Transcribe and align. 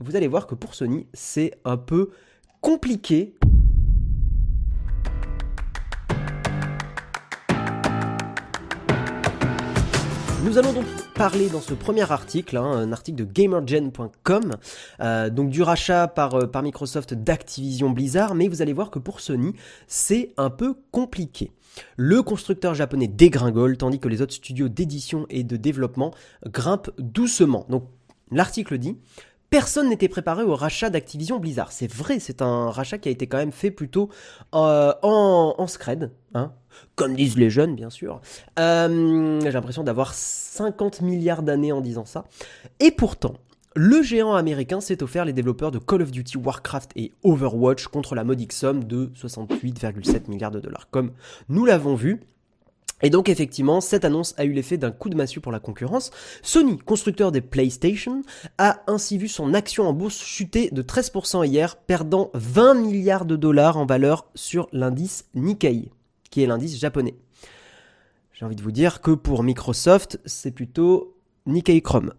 vous 0.00 0.16
allez 0.16 0.28
voir 0.28 0.46
que 0.46 0.54
pour 0.54 0.74
Sony, 0.74 1.06
c'est 1.12 1.52
un 1.64 1.76
peu 1.76 2.10
compliqué 2.60 3.34
Nous 10.42 10.58
allons 10.58 10.72
donc 10.72 10.86
parler 11.14 11.50
dans 11.50 11.60
ce 11.60 11.74
premier 11.74 12.10
article, 12.10 12.56
hein, 12.56 12.64
un 12.64 12.92
article 12.92 13.18
de 13.18 13.24
gamergen.com, 13.24 14.56
euh, 15.00 15.28
donc 15.28 15.50
du 15.50 15.62
rachat 15.62 16.08
par, 16.08 16.34
euh, 16.34 16.46
par 16.46 16.62
Microsoft 16.62 17.12
d'Activision 17.12 17.90
Blizzard, 17.90 18.34
mais 18.34 18.48
vous 18.48 18.62
allez 18.62 18.72
voir 18.72 18.90
que 18.90 18.98
pour 18.98 19.20
Sony, 19.20 19.52
c'est 19.86 20.32
un 20.38 20.48
peu 20.48 20.74
compliqué. 20.92 21.52
Le 21.96 22.22
constructeur 22.22 22.74
japonais 22.74 23.06
dégringole, 23.06 23.76
tandis 23.76 24.00
que 24.00 24.08
les 24.08 24.22
autres 24.22 24.32
studios 24.32 24.70
d'édition 24.70 25.26
et 25.28 25.44
de 25.44 25.56
développement 25.56 26.14
grimpent 26.46 26.90
doucement. 26.98 27.66
Donc 27.68 27.84
l'article 28.32 28.78
dit 28.78 28.96
Personne 29.50 29.88
n'était 29.88 30.08
préparé 30.08 30.44
au 30.44 30.54
rachat 30.54 30.90
d'Activision 30.90 31.40
Blizzard. 31.40 31.72
C'est 31.72 31.92
vrai, 31.92 32.20
c'est 32.20 32.40
un 32.40 32.70
rachat 32.70 32.98
qui 32.98 33.08
a 33.08 33.12
été 33.12 33.26
quand 33.26 33.38
même 33.38 33.50
fait 33.50 33.72
plutôt 33.72 34.08
euh, 34.54 34.92
en, 35.02 35.66
scred, 35.66 36.12
hein, 36.34 36.52
comme 36.94 37.16
disent 37.16 37.36
les 37.36 37.50
jeunes, 37.50 37.74
bien 37.74 37.90
sûr. 37.90 38.20
Euh, 38.60 39.40
j'ai 39.42 39.50
l'impression 39.50 39.82
d'avoir 39.82 40.14
50 40.14 41.00
milliards 41.00 41.42
d'années 41.42 41.72
en 41.72 41.80
disant 41.80 42.04
ça. 42.04 42.26
Et 42.78 42.92
pourtant, 42.92 43.34
le 43.74 44.02
géant 44.02 44.34
américain 44.34 44.80
s'est 44.80 45.02
offert 45.02 45.24
les 45.24 45.32
développeurs 45.32 45.72
de 45.72 45.78
Call 45.78 46.02
of 46.02 46.12
Duty, 46.12 46.38
Warcraft 46.38 46.92
et 46.94 47.12
Overwatch 47.24 47.88
contre 47.88 48.14
la 48.14 48.22
modique 48.22 48.52
somme 48.52 48.84
de 48.84 49.10
68,7 49.16 50.30
milliards 50.30 50.52
de 50.52 50.60
dollars, 50.60 50.88
comme 50.90 51.10
nous 51.48 51.64
l'avons 51.64 51.96
vu. 51.96 52.20
Et 53.02 53.10
donc 53.10 53.28
effectivement, 53.28 53.80
cette 53.80 54.04
annonce 54.04 54.34
a 54.36 54.44
eu 54.44 54.52
l'effet 54.52 54.76
d'un 54.76 54.90
coup 54.90 55.08
de 55.08 55.16
massue 55.16 55.40
pour 55.40 55.52
la 55.52 55.60
concurrence. 55.60 56.10
Sony, 56.42 56.78
constructeur 56.78 57.32
des 57.32 57.40
PlayStation, 57.40 58.22
a 58.58 58.82
ainsi 58.86 59.18
vu 59.18 59.28
son 59.28 59.54
action 59.54 59.88
en 59.88 59.92
bourse 59.92 60.18
chuter 60.22 60.70
de 60.70 60.82
13% 60.82 61.46
hier, 61.46 61.76
perdant 61.76 62.30
20 62.34 62.74
milliards 62.74 63.24
de 63.24 63.36
dollars 63.36 63.76
en 63.76 63.86
valeur 63.86 64.26
sur 64.34 64.68
l'indice 64.72 65.26
Nikkei, 65.34 65.90
qui 66.30 66.42
est 66.42 66.46
l'indice 66.46 66.78
japonais. 66.78 67.16
J'ai 68.32 68.44
envie 68.44 68.56
de 68.56 68.62
vous 68.62 68.72
dire 68.72 69.00
que 69.00 69.10
pour 69.10 69.42
Microsoft, 69.42 70.20
c'est 70.24 70.50
plutôt 70.50 71.16
Nikkei 71.46 71.82
Chrome. 71.82 72.14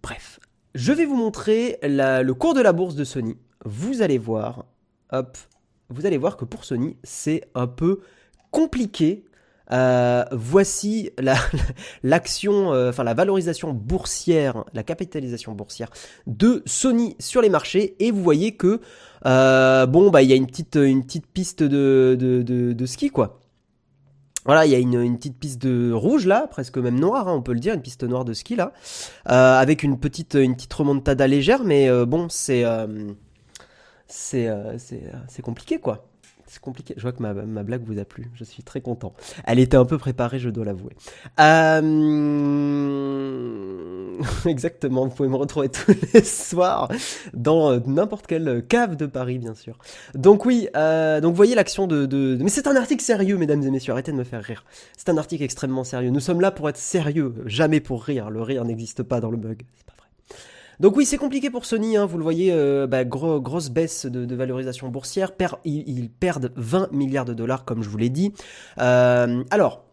Bref, 0.00 0.38
je 0.74 0.92
vais 0.92 1.04
vous 1.04 1.16
montrer 1.16 1.78
le 1.82 2.32
cours 2.32 2.54
de 2.54 2.60
la 2.60 2.72
bourse 2.72 2.94
de 2.94 3.02
Sony. 3.02 3.36
Vous 3.64 4.00
allez 4.00 4.18
voir, 4.18 4.64
hop, 5.10 5.36
vous 5.90 6.06
allez 6.06 6.18
voir 6.18 6.36
que 6.36 6.44
pour 6.44 6.64
Sony, 6.64 6.96
c'est 7.02 7.48
un 7.54 7.66
peu 7.66 8.00
compliqué. 8.50 9.24
Euh, 9.70 10.24
voici 10.32 11.10
l'action, 12.02 12.72
euh, 12.72 12.88
enfin 12.88 13.04
la 13.04 13.14
valorisation 13.14 13.72
boursière, 13.72 14.64
la 14.72 14.82
capitalisation 14.82 15.52
boursière 15.52 15.90
de 16.26 16.62
Sony 16.64 17.16
sur 17.18 17.42
les 17.42 17.50
marchés, 17.50 17.94
et 17.98 18.10
vous 18.10 18.22
voyez 18.22 18.52
que 18.52 18.80
euh, 19.26 19.84
bon 19.84 20.08
bah 20.08 20.22
il 20.22 20.30
y 20.30 20.32
a 20.32 20.36
une 20.36 20.46
petite 20.46 21.26
piste 21.26 21.62
de, 21.62 22.86
ski 22.86 23.10
quoi. 23.10 23.40
Voilà, 24.46 24.64
il 24.64 24.72
y 24.72 24.74
a 24.74 24.78
une, 24.78 25.18
petite 25.18 25.38
piste 25.38 25.60
de 25.60 25.92
rouge 25.92 26.24
là, 26.24 26.46
presque 26.46 26.78
même 26.78 26.98
noire, 26.98 27.28
hein, 27.28 27.34
on 27.34 27.42
peut 27.42 27.52
le 27.52 27.60
dire, 27.60 27.74
une 27.74 27.82
piste 27.82 28.04
noire 28.04 28.24
de 28.24 28.32
ski 28.32 28.56
là, 28.56 28.72
avec 29.26 29.82
une 29.82 29.98
petite 29.98 30.32
remontada 30.72 31.26
légère, 31.26 31.64
mais 31.64 31.90
bon 32.06 32.28
c'est 32.30 32.64
c'est 34.08 35.42
compliqué 35.42 35.78
quoi. 35.78 36.08
C'est 36.48 36.60
compliqué. 36.62 36.94
Je 36.96 37.02
vois 37.02 37.12
que 37.12 37.22
ma, 37.22 37.34
ma, 37.34 37.62
blague 37.62 37.82
vous 37.84 37.98
a 37.98 38.06
plu. 38.06 38.30
Je 38.34 38.42
suis 38.42 38.62
très 38.62 38.80
content. 38.80 39.12
Elle 39.44 39.58
était 39.58 39.76
un 39.76 39.84
peu 39.84 39.98
préparée, 39.98 40.38
je 40.38 40.48
dois 40.48 40.64
l'avouer. 40.64 40.94
Euh... 41.38 41.82
Exactement. 44.46 45.06
Vous 45.06 45.14
pouvez 45.14 45.28
me 45.28 45.36
retrouver 45.36 45.68
tous 45.68 45.94
les 46.14 46.24
soirs 46.24 46.90
dans 47.34 47.72
euh, 47.72 47.80
n'importe 47.86 48.26
quelle 48.26 48.64
cave 48.66 48.96
de 48.96 49.04
Paris, 49.04 49.38
bien 49.38 49.54
sûr. 49.54 49.76
Donc 50.14 50.46
oui. 50.46 50.68
Euh, 50.74 51.20
donc 51.20 51.34
voyez 51.34 51.54
l'action 51.54 51.86
de, 51.86 52.06
de, 52.06 52.38
Mais 52.40 52.48
c'est 52.48 52.66
un 52.66 52.76
article 52.76 53.04
sérieux, 53.04 53.36
mesdames 53.36 53.62
et 53.62 53.70
messieurs. 53.70 53.92
Arrêtez 53.92 54.12
de 54.12 54.16
me 54.16 54.24
faire 54.24 54.42
rire. 54.42 54.64
C'est 54.96 55.10
un 55.10 55.18
article 55.18 55.42
extrêmement 55.42 55.84
sérieux. 55.84 56.08
Nous 56.08 56.20
sommes 56.20 56.40
là 56.40 56.50
pour 56.50 56.70
être 56.70 56.78
sérieux, 56.78 57.34
jamais 57.44 57.80
pour 57.80 58.02
rire. 58.04 58.30
Le 58.30 58.40
rire 58.40 58.64
n'existe 58.64 59.02
pas 59.02 59.20
dans 59.20 59.30
le 59.30 59.36
bug. 59.36 59.64
Donc 60.80 60.96
oui, 60.96 61.04
c'est 61.04 61.18
compliqué 61.18 61.50
pour 61.50 61.64
Sony, 61.64 61.96
hein, 61.96 62.06
vous 62.06 62.18
le 62.18 62.22
voyez, 62.22 62.52
euh, 62.52 62.86
bah, 62.86 63.04
grosse 63.04 63.68
baisse 63.68 64.06
de, 64.06 64.34
valorisation 64.34 64.88
boursière, 64.88 65.32
ils, 65.64 66.08
perdent 66.08 66.52
20 66.54 66.92
milliards 66.92 67.24
de 67.24 67.34
dollars 67.34 67.64
comme 67.64 67.82
je 67.82 67.88
vous 67.88 67.98
l'ai 67.98 68.10
dit. 68.10 68.32
Euh, 68.78 69.42
alors, 69.50 69.84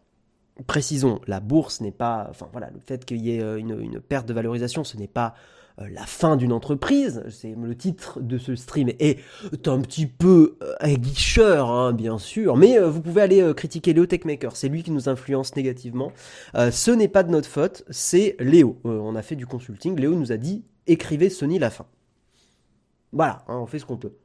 précisons, 0.68 1.22
la 1.26 1.40
bourse 1.40 1.82
n'est 1.82 1.92
pas, 1.92 2.28
enfin 2.30 2.48
voilà, 2.52 2.70
le 2.70 2.80
fait 2.80 3.04
qu'il 3.04 3.26
y 3.26 3.36
ait 3.36 3.42
euh, 3.42 3.58
une, 3.58 4.00
perte 4.00 4.28
de 4.28 4.34
valorisation, 4.34 4.84
ce 4.84 4.96
n'est 4.98 5.08
pas 5.08 5.34
la 5.78 6.06
fin 6.06 6.38
d'une 6.38 6.54
entreprise. 6.54 7.24
C'est 7.30 7.54
le 7.60 7.76
titre 7.76 8.22
de 8.22 8.38
ce 8.38 8.56
stream 8.56 8.90
est 9.00 9.20
un 9.68 9.82
petit 9.82 10.06
peu 10.06 10.58
aguicheur, 10.80 11.70
hein, 11.70 11.92
bien 11.92 12.18
sûr, 12.18 12.56
mais 12.56 12.80
vous 12.80 13.02
pouvez 13.02 13.24
aller 13.24 13.54
critiquer 13.54 13.92
Léo 13.92 14.06
Techmaker. 14.06 14.56
C'est 14.56 14.70
lui 14.70 14.84
qui 14.84 14.92
nous 14.92 15.10
influence 15.10 15.54
négativement. 15.56 16.14
ce 16.54 16.92
n'est 16.92 17.10
pas 17.10 17.24
de 17.24 17.32
notre 17.32 17.50
faute, 17.50 17.84
c'est 17.90 18.38
Léo. 18.40 18.80
on 18.86 19.16
a 19.16 19.22
fait 19.22 19.36
du 19.36 19.48
consulting. 19.48 20.00
Léo 20.00 20.16
nous 20.16 20.32
a 20.32 20.38
dit 20.38 20.64
écrivez 20.88 21.30
Sony 21.30 21.60
la 21.60 21.70
fin. 21.70 21.88
Voilà, 23.12 23.44
hein, 23.48 23.58
on 23.58 23.66
fait 23.66 23.80
ce 23.80 23.86
qu'on 23.86 23.98
peut. 23.98 24.18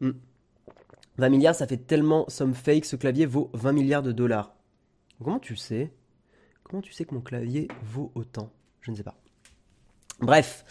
20 0.00 0.10
hmm. 0.10 1.30
milliards, 1.30 1.54
ça 1.54 1.66
fait 1.66 1.76
tellement 1.76 2.28
somme 2.28 2.54
fake, 2.54 2.84
ce 2.84 2.96
clavier 2.96 3.26
vaut 3.26 3.50
20 3.54 3.72
milliards 3.72 4.02
de 4.02 4.12
dollars. 4.12 4.54
Comment 5.22 5.38
tu 5.38 5.56
sais? 5.56 5.92
Comment 6.62 6.82
tu 6.82 6.92
sais 6.92 7.04
que 7.04 7.14
mon 7.14 7.20
clavier 7.20 7.68
vaut 7.82 8.12
autant? 8.14 8.50
Je 8.80 8.90
ne 8.90 8.96
sais 8.96 9.02
pas. 9.02 9.16
Bref, 10.20 10.64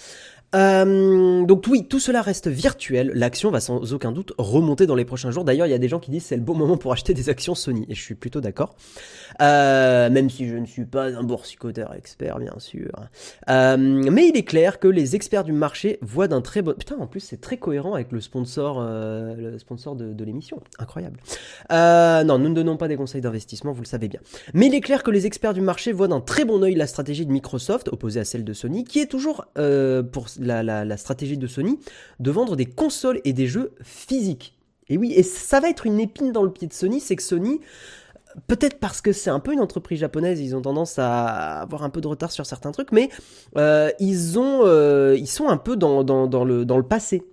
euh, 0.55 1.43
donc 1.43 1.65
oui, 1.67 1.85
tout 1.87 1.99
cela 1.99 2.21
reste 2.21 2.47
virtuel. 2.47 3.11
L'action 3.13 3.51
va 3.51 3.59
sans 3.59 3.93
aucun 3.93 4.11
doute 4.11 4.33
remonter 4.37 4.85
dans 4.87 4.95
les 4.95 5.03
prochains 5.03 5.31
jours. 5.31 5.43
D'ailleurs, 5.43 5.67
il 5.67 5.71
y 5.71 5.73
a 5.73 5.77
des 5.77 5.89
gens 5.89 5.99
qui 5.99 6.11
disent 6.11 6.23
c'est 6.23 6.37
le 6.37 6.41
bon 6.41 6.55
moment 6.55 6.77
pour 6.77 6.93
acheter 6.93 7.13
des 7.13 7.29
actions 7.29 7.55
Sony, 7.55 7.85
et 7.89 7.95
je 7.95 8.01
suis 8.01 8.15
plutôt 8.15 8.41
d'accord. 8.41 8.75
Euh, 9.41 10.09
même 10.09 10.29
si 10.29 10.47
je 10.47 10.55
ne 10.55 10.65
suis 10.65 10.85
pas 10.85 11.07
un 11.07 11.23
boursicoteur 11.23 11.93
expert, 11.93 12.39
bien 12.39 12.57
sûr. 12.57 12.91
Euh, 13.49 13.77
mais 13.77 14.29
il 14.29 14.37
est 14.37 14.43
clair 14.43 14.79
que 14.79 14.87
les 14.87 15.15
experts 15.15 15.43
du 15.43 15.51
marché 15.51 15.99
voient 16.01 16.27
d'un 16.27 16.41
très 16.41 16.61
bon. 16.61 16.73
Putain, 16.73 16.95
en 16.99 17.07
plus, 17.07 17.19
c'est 17.19 17.41
très 17.41 17.57
cohérent 17.57 17.93
avec 17.93 18.11
le 18.11 18.21
sponsor, 18.21 18.81
le 18.81 19.57
sponsor 19.59 19.95
de, 19.95 20.13
de 20.13 20.23
l'émission. 20.23 20.61
Incroyable. 20.79 21.19
non, 21.69 22.39
nous 22.39 22.49
ne 22.49 22.55
donnons 22.55 22.77
pas 22.77 22.87
des 22.87 22.95
conseils 22.95 23.21
d'investissement, 23.21 23.73
vous 23.73 23.81
le 23.81 23.87
savez 23.87 24.07
bien. 24.07 24.21
Mais 24.53 24.67
il 24.67 24.75
est 24.75 24.81
clair 24.81 25.03
que 25.03 25.11
les 25.11 25.25
experts 25.25 25.53
du 25.53 25.61
marché 25.61 25.91
voient 25.91 26.07
d'un 26.07 26.21
très 26.21 26.45
bon 26.45 26.63
œil 26.63 26.75
la 26.75 26.87
stratégie 26.87 27.25
de 27.25 27.31
Microsoft 27.31 27.89
opposée 27.89 28.21
à 28.21 28.25
celle 28.25 28.45
de 28.45 28.53
Sony, 28.53 28.85
qui 28.85 28.99
est 28.99 29.07
toujours 29.07 29.45
pour 30.11 30.29
la, 30.45 30.97
stratégie 30.97 31.37
de 31.37 31.47
Sony 31.47 31.79
de 32.19 32.31
vendre 32.31 32.55
des 32.55 32.65
consoles 32.65 33.21
et 33.23 33.33
des 33.33 33.47
jeux 33.47 33.73
physiques. 33.81 34.57
Et 34.87 34.97
oui, 34.97 35.13
et 35.15 35.23
ça 35.23 35.59
va 35.59 35.69
être 35.69 35.85
une 35.85 35.99
épine 35.99 36.31
dans 36.31 36.43
le 36.43 36.51
pied 36.51 36.67
de 36.67 36.73
Sony, 36.73 36.99
c'est 36.99 37.15
que 37.15 37.23
Sony, 37.23 37.59
peut-être 38.47 38.79
parce 38.79 39.01
que 39.01 39.11
c'est 39.11 39.29
un 39.29 39.39
peu 39.39 39.53
une 39.53 39.59
entreprise 39.59 39.99
japonaise, 39.99 40.39
ils 40.39 40.55
ont 40.55 40.61
tendance 40.61 40.99
à 40.99 41.61
avoir 41.61 41.83
un 41.83 41.89
peu 41.89 42.01
de 42.01 42.07
retard 42.07 42.31
sur 42.31 42.45
certains 42.45 42.71
trucs, 42.71 42.91
mais 42.91 43.09
euh, 43.57 43.89
ils, 43.99 44.37
ont, 44.37 44.61
euh, 44.63 45.15
ils 45.17 45.27
sont 45.27 45.47
un 45.47 45.57
peu 45.57 45.75
dans, 45.75 46.03
dans, 46.03 46.43
le, 46.43 46.65
dans 46.65 46.77
le 46.77 46.83
passé. 46.83 47.23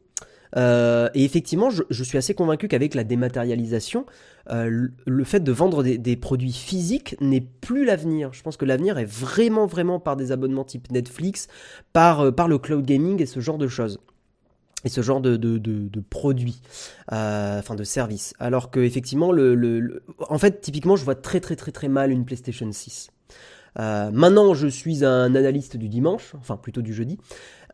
Euh, 0.57 1.09
et 1.15 1.25
effectivement, 1.25 1.71
je, 1.71 2.03
suis 2.03 2.19
assez 2.19 2.35
convaincu 2.35 2.69
qu'avec 2.69 2.95
la 2.95 3.05
dématérialisation, 3.05 4.07
euh, 4.51 4.89
le 5.07 5.25
fait 5.25 5.41
de 5.41 5.53
vendre 5.53 5.83
des, 5.83 6.17
produits 6.17 6.53
physiques 6.53 7.17
n'est 7.21 7.41
plus 7.41 7.85
l'avenir. 7.85 8.33
Je 8.33 8.43
pense 8.43 8.57
que 8.57 8.65
l'avenir 8.65 8.99
est 8.99 9.05
vraiment, 9.05 9.67
vraiment 9.67 10.01
par 10.01 10.17
des 10.17 10.33
abonnements 10.33 10.65
type 10.65 10.91
Netflix, 10.91 11.49
par, 11.93 12.21
euh, 12.21 12.31
le 12.49 12.59
cloud 12.59 12.85
gaming 12.85 13.23
et 13.23 13.27
ce 13.27 13.41
genre 13.41 13.59
de 13.59 13.69
choses. 13.69 14.01
Et 14.85 14.89
ce 14.89 15.01
genre 15.01 15.21
de, 15.21 16.01
produits, 16.11 16.61
enfin 17.09 17.77
de 17.77 17.85
services. 17.85 18.35
Alors 18.41 18.73
que 18.73 18.81
effectivement, 18.81 19.31
le, 19.31 19.55
le, 19.55 20.03
en 20.29 20.39
fait, 20.39 20.61
typiquement, 20.61 20.97
je 20.97 21.05
vois 21.05 21.15
très 21.15 21.39
très 21.39 21.55
très 21.55 21.71
très 21.71 21.87
mal 21.87 22.11
une 22.11 22.25
PlayStation 22.25 22.71
6. 22.73 23.13
Maintenant, 23.77 24.55
je 24.55 24.69
suis 24.69 25.05
un 25.05 25.35
analyste 25.35 25.77
du 25.77 25.89
dimanche, 25.89 26.35
enfin 26.41 26.57
plutôt 26.57 26.83
du 26.83 26.95
jeudi, 26.95 27.19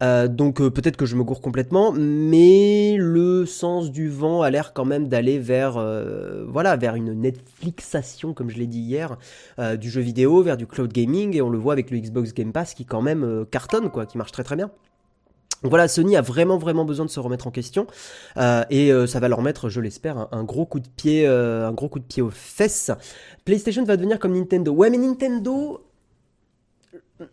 euh, 0.02 0.28
donc 0.28 0.60
euh, 0.60 0.70
peut-être 0.70 0.96
que 0.96 1.06
je 1.06 1.16
me 1.16 1.24
gourre 1.24 1.40
complètement, 1.40 1.92
mais 1.92 2.96
le 2.98 3.46
sens 3.46 3.90
du 3.90 4.08
vent 4.08 4.42
a 4.42 4.50
l'air 4.50 4.72
quand 4.72 4.84
même 4.84 5.08
d'aller 5.08 5.38
vers, 5.38 5.76
euh, 5.76 6.44
voilà, 6.46 6.76
vers 6.76 6.94
une 6.94 7.12
Netflixation, 7.12 8.32
comme 8.32 8.48
je 8.48 8.58
l'ai 8.58 8.66
dit 8.66 8.80
hier, 8.80 9.16
du 9.78 9.90
jeu 9.90 10.00
vidéo, 10.00 10.42
vers 10.42 10.56
du 10.56 10.66
cloud 10.66 10.92
gaming, 10.92 11.36
et 11.36 11.42
on 11.42 11.50
le 11.50 11.58
voit 11.58 11.72
avec 11.72 11.90
le 11.90 11.98
Xbox 11.98 12.32
Game 12.32 12.52
Pass 12.52 12.74
qui 12.74 12.84
quand 12.84 13.02
même 13.02 13.44
cartonne, 13.50 13.90
quoi, 13.90 14.06
qui 14.06 14.18
marche 14.18 14.32
très 14.32 14.44
très 14.44 14.56
bien. 14.56 14.70
Donc 15.62 15.70
voilà, 15.70 15.88
Sony 15.88 16.16
a 16.16 16.20
vraiment 16.20 16.56
vraiment 16.56 16.84
besoin 16.84 17.04
de 17.04 17.10
se 17.10 17.18
remettre 17.18 17.48
en 17.48 17.50
question 17.50 17.88
et 18.36 18.92
ça 19.08 19.18
va 19.20 19.28
leur 19.28 19.42
mettre, 19.42 19.68
je 19.68 19.80
l'espère, 19.80 20.28
un, 20.30 20.44
gros 20.44 20.66
coup 20.66 20.78
de 20.78 20.88
pied, 20.88 21.26
un 21.26 21.72
gros 21.72 21.88
coup 21.88 21.98
de 21.98 22.04
pied 22.04 22.22
aux 22.22 22.30
fesses. 22.30 22.92
PlayStation 23.44 23.82
va 23.84 23.96
devenir 23.96 24.20
comme 24.20 24.34
Nintendo. 24.34 24.70
Ouais, 24.72 24.90
mais 24.90 24.98
Nintendo, 24.98 25.87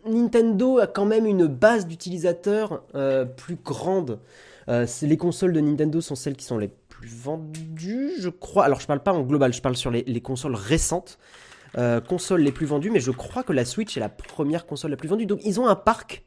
Nintendo 0.06 0.78
a 0.78 0.86
quand 0.86 1.04
même 1.04 1.26
une 1.26 1.46
base 1.46 1.86
d'utilisateurs 1.86 2.82
euh, 2.94 3.24
plus 3.24 3.56
grande. 3.56 4.18
Euh, 4.68 4.86
les 5.02 5.16
consoles 5.16 5.52
de 5.52 5.60
Nintendo 5.60 6.00
sont 6.00 6.14
celles 6.14 6.36
qui 6.36 6.44
sont 6.44 6.58
les 6.58 6.68
plus 6.68 7.08
vendues, 7.08 8.12
je 8.18 8.28
crois. 8.28 8.64
Alors 8.64 8.80
je 8.80 8.86
parle 8.86 9.02
pas 9.02 9.12
en 9.12 9.22
global, 9.22 9.52
je 9.52 9.62
parle 9.62 9.76
sur 9.76 9.90
les, 9.90 10.20
consoles 10.20 10.54
récentes. 10.54 11.18
euh, 11.78 12.00
consoles 12.00 12.40
les 12.40 12.52
plus 12.52 12.66
vendues, 12.66 12.90
mais 12.90 13.00
je 13.00 13.10
crois 13.10 13.42
que 13.42 13.52
la 13.52 13.64
Switch 13.64 13.96
est 13.96 14.00
la 14.00 14.08
première 14.08 14.66
console 14.66 14.90
la 14.90 14.96
plus 14.96 15.08
vendue. 15.08 15.26
Donc 15.26 15.40
ils 15.44 15.60
ont 15.60 15.66
un 15.66 15.76
parc 15.76 16.24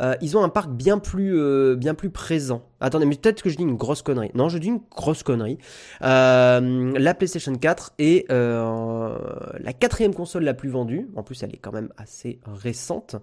euh, 0.00 0.14
ils 0.20 0.36
ont 0.36 0.42
un 0.42 0.48
parc 0.48 0.70
bien 0.70 0.98
plus, 0.98 1.38
euh, 1.38 1.74
bien 1.76 1.94
plus 1.94 2.10
présent. 2.10 2.62
Attendez, 2.80 3.06
mais 3.06 3.16
peut-être 3.16 3.42
que 3.42 3.50
je 3.50 3.56
dis 3.56 3.62
une 3.62 3.76
grosse 3.76 4.02
connerie. 4.02 4.30
Non, 4.34 4.48
je 4.48 4.58
dis 4.58 4.68
une 4.68 4.80
grosse 4.94 5.22
connerie. 5.22 5.58
Euh, 6.02 6.92
la 6.98 7.14
PlayStation 7.14 7.54
4 7.54 7.94
est 7.98 8.30
la 8.30 9.72
quatrième 9.78 10.14
console 10.14 10.44
la 10.44 10.54
plus 10.54 10.68
vendue. 10.68 11.08
En 11.16 11.22
plus, 11.22 11.42
elle 11.42 11.54
est 11.54 11.58
quand 11.58 11.72
même 11.72 11.90
assez 11.96 12.40
récente. 12.46 13.16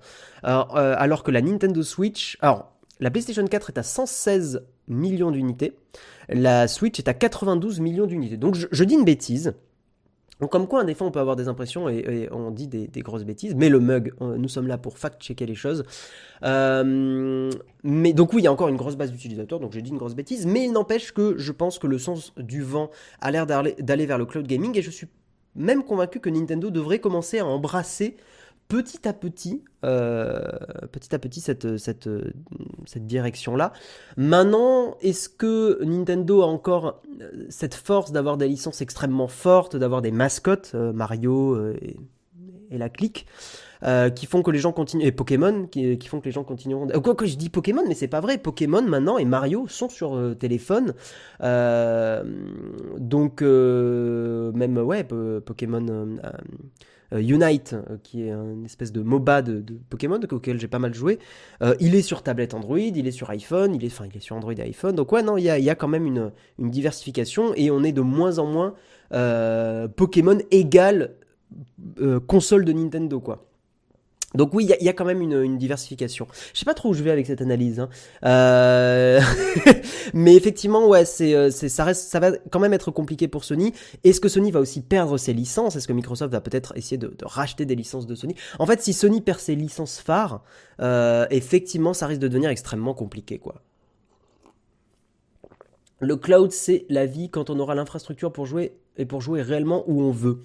alors 0.44 1.24
que 1.24 1.32
la 1.32 1.42
Nintendo 1.42 1.84
Switch... 1.84 2.38
Alors, 2.42 2.72
la 3.00 3.12
PlayStation 3.12 3.46
4 3.46 3.72
est 3.72 3.78
à 3.80 3.84
116 3.84 4.66
millions 4.88 5.32
d'unités. 5.32 5.78
La 6.30 6.68
Switch 6.68 7.00
est 7.00 7.08
à 7.08 7.14
92 7.14 7.80
millions 7.80 8.06
d'unités. 8.06 8.38
Donc 8.38 8.56
je 8.56 8.84
dis 8.84 8.94
une 8.94 9.04
bêtise. 9.04 9.54
Donc 10.44 10.52
comme 10.52 10.68
quoi, 10.68 10.84
des 10.84 10.94
fois, 10.94 11.08
on 11.08 11.12
peut 11.12 11.22
avoir 11.22 11.38
des 11.38 11.48
impressions 11.48 11.88
et, 11.88 12.28
on 12.30 12.52
dit 12.52 12.68
des, 12.68 13.02
grosses 13.02 13.24
bêtises, 13.24 13.56
mais 13.56 13.70
le 13.70 13.80
mug, 13.80 14.14
nous 14.20 14.50
sommes 14.50 14.68
là 14.68 14.78
pour 14.78 14.98
fact-checker 14.98 15.46
les 15.46 15.56
choses. 15.56 15.86
Euh, 16.44 17.50
mais 17.84 18.12
donc 18.12 18.34
oui, 18.34 18.42
il 18.42 18.44
y 18.44 18.48
a 18.48 18.52
encore 18.52 18.68
une 18.68 18.76
grosse 18.76 18.98
base 18.98 19.10
d'utilisateurs, 19.10 19.62
donc 19.62 19.72
j'ai 19.72 19.82
dit 19.82 19.92
une 19.92 19.98
grosse 19.98 20.16
bêtise, 20.16 20.46
mais 20.46 20.66
il 20.66 20.74
n'empêche 20.74 21.14
que 21.14 21.38
je 21.38 21.54
pense 21.54 21.80
que 21.80 21.88
le 21.88 21.98
sens 21.98 22.34
du 22.36 22.62
vent 22.62 22.92
a 23.22 23.32
l'air 23.32 23.48
d'aller 23.48 24.06
vers 24.06 24.18
le 24.18 24.26
cloud 24.26 24.46
gaming, 24.46 24.78
et 24.78 24.82
je 24.82 24.92
suis 24.92 25.08
même 25.56 25.82
convaincu 25.82 26.20
que 26.20 26.30
Nintendo 26.30 26.70
devrait 26.70 27.00
commencer 27.00 27.40
à 27.40 27.46
embrasser 27.46 28.18
petit 28.68 29.08
à 29.08 29.14
petit, 29.14 29.64
euh, 29.86 30.42
petit 30.92 31.16
à 31.16 31.20
petit 31.20 31.40
cette, 31.40 31.78
cette, 31.78 32.10
cette 32.86 33.06
direction-là. 33.06 33.74
Maintenant, 34.18 34.98
est-ce 35.02 35.30
que 35.30 35.84
Nintendo 35.84 36.42
a 36.42 36.46
encore 36.46 37.02
euh, 37.22 37.46
cette 37.50 37.76
force 37.76 38.12
d'avoir 38.12 38.38
des 38.38 38.48
licences 38.48 38.82
extrêmement 38.82 39.28
fortes, 39.28 39.76
d'avoir 39.76 40.02
des 40.02 40.12
mascottes, 40.12 40.72
euh, 40.76 40.94
Mario 40.94 41.58
et, 41.82 41.98
la 42.72 42.90
clique, 42.90 43.28
qui 44.16 44.26
font 44.26 44.42
que 44.42 44.50
les 44.50 44.58
gens 44.58 44.72
continuent, 44.72 45.06
et 45.06 45.12
Pokémon, 45.12 45.68
qui, 45.68 46.08
font 46.08 46.22
que 46.22 46.26
les 46.26 46.32
gens 46.32 46.44
continueront. 46.44 46.88
Quoi 46.88 47.14
que 47.14 47.28
je 47.28 47.36
dis 47.36 47.50
Pokémon, 47.50 47.84
mais 47.88 47.94
c'est 47.94 48.08
pas 48.08 48.20
vrai. 48.20 48.40
Pokémon 48.40 48.82
maintenant 48.82 49.20
et 49.20 49.26
Mario 49.26 49.68
sont 49.68 49.90
sur 49.90 50.36
téléphone, 50.40 50.96
donc 52.98 53.42
même 53.44 54.78
ouais, 54.80 55.04
Pokémon 55.04 55.86
euh, 55.88 56.32
Unite, 57.22 57.74
euh, 57.74 57.98
qui 58.04 58.24
est 58.24 58.32
une 58.32 58.66
espèce 58.66 58.92
de 58.92 59.02
MOBA 59.02 59.42
de, 59.42 59.64
Pokémon 59.90 60.20
auquel 60.32 60.60
j'ai 60.60 60.68
pas 60.68 60.80
mal 60.80 60.94
joué. 60.94 61.20
Euh, 61.62 61.76
il 61.80 61.96
est 61.96 62.02
sur 62.02 62.24
tablette 62.24 62.54
Android, 62.54 62.78
il 62.80 63.08
est 63.08 63.12
sur 63.12 63.30
iPhone, 63.30 63.76
il 63.76 63.84
est, 63.84 63.88
enfin, 63.88 64.06
il 64.10 64.18
est 64.18 64.22
sur 64.22 64.36
Android 64.36 64.54
et 64.54 64.62
iPhone. 64.62 64.96
Donc 64.96 65.12
ouais, 65.12 65.24
non, 65.24 65.38
il 65.38 65.44
y 65.44 65.70
a, 65.70 65.76
quand 65.76 65.88
même 65.88 66.06
une, 66.06 66.32
une, 66.60 66.70
diversification 66.70 67.54
et 67.56 67.72
on 67.72 67.84
est 67.84 67.92
de 67.92 68.02
moins 68.02 68.40
en 68.40 68.46
moins 68.46 68.74
Pokémon 69.96 70.40
égale 70.50 71.16
console 72.28 72.66
de 72.66 72.74
Nintendo, 72.74 73.20
quoi. 73.20 73.46
Donc 74.36 74.54
oui, 74.54 74.68
il 74.80 74.84
y, 74.84 74.90
a 74.90 74.94
quand 74.94 75.06
même 75.06 75.22
une, 75.22 75.58
diversification. 75.58 76.28
Je 76.54 76.60
sais 76.60 76.66
pas 76.66 76.74
trop 76.74 76.90
où 76.90 76.94
je 76.94 77.04
vais 77.04 77.12
avec 77.12 77.28
cette 77.28 77.42
analyse, 77.42 77.80
hein. 77.80 77.90
euh... 78.26 79.22
mais 80.14 80.36
effectivement, 80.36 80.88
ouais, 80.88 81.06
c'est, 81.06 81.36
euh, 81.36 81.52
c'est, 81.52 81.70
ça 81.70 81.84
reste, 81.84 82.10
ça 82.10 82.20
va 82.20 82.32
quand 82.50 82.60
même 82.60 82.74
être 82.74 82.90
compliqué 82.90 83.28
pour 83.28 83.44
Sony. 83.44 83.74
Est-ce 84.04 84.20
que 84.20 84.30
Sony 84.30 84.50
va 84.50 84.60
aussi 84.60 84.82
perdre 84.82 85.18
ses 85.18 85.34
licences? 85.34 85.76
Est-ce 85.76 85.88
que 85.88 85.94
Microsoft 85.94 86.32
va 86.32 86.42
peut-être 86.42 86.76
essayer 86.76 86.98
de, 86.98 87.14
racheter 87.22 87.66
des 87.66 87.76
licences 87.76 88.08
de 88.08 88.16
Sony? 88.16 88.36
En 88.58 88.66
fait, 88.66 88.82
si 88.82 88.94
Sony 88.94 89.22
perd 89.22 89.40
ses 89.40 89.56
licences 89.56 90.00
phares, 90.00 90.44
euh, 90.82 91.28
effectivement, 91.30 91.94
ça 91.94 92.08
risque 92.08 92.22
de 92.22 92.28
devenir 92.28 92.50
extrêmement 92.50 92.96
compliqué, 92.96 93.38
quoi. 93.38 93.62
Le 96.00 96.18
cloud, 96.18 96.52
c'est 96.52 96.86
la 96.90 97.06
vie 97.06 97.30
quand 97.30 97.50
on 97.50 97.60
aura 97.60 97.76
l'infrastructure 97.76 98.34
pour 98.34 98.46
jouer 98.46 98.74
et 98.98 99.06
pour 99.06 99.22
jouer 99.22 99.42
réellement 99.42 99.84
où 99.88 100.02
on 100.02 100.12
veut. 100.12 100.40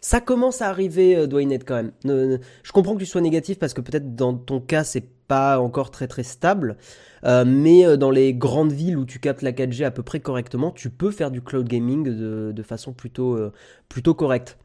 Ça 0.00 0.20
commence 0.20 0.62
à 0.62 0.68
arriver, 0.68 1.16
euh, 1.16 1.26
Dwayne 1.26 1.58
quand 1.64 1.74
même. 1.74 2.38
je 2.62 2.72
comprends 2.72 2.94
que 2.94 3.00
tu 3.00 3.06
sois 3.06 3.20
négatif 3.20 3.58
parce 3.58 3.74
que 3.74 3.80
peut-être 3.80 4.14
dans 4.14 4.34
ton 4.34 4.60
cas, 4.60 4.84
c'est 4.84 5.08
pas 5.26 5.60
encore 5.60 5.90
très 5.90 6.06
très 6.06 6.22
stable. 6.22 6.76
Euh, 7.24 7.44
mais 7.44 7.84
euh, 7.84 7.96
dans 7.96 8.10
les 8.10 8.32
grandes 8.32 8.72
villes 8.72 8.96
où 8.96 9.04
tu 9.04 9.18
captes 9.18 9.42
la 9.42 9.52
4G 9.52 9.84
à 9.84 9.90
peu 9.90 10.02
près 10.02 10.20
correctement, 10.20 10.70
tu 10.70 10.90
peux 10.90 11.10
faire 11.10 11.30
du 11.30 11.42
cloud 11.42 11.66
gaming 11.66 12.04
de, 12.04 12.62
façon 12.62 12.92
plutôt, 12.92 13.38
plutôt 13.88 14.14
correcte. 14.14 14.58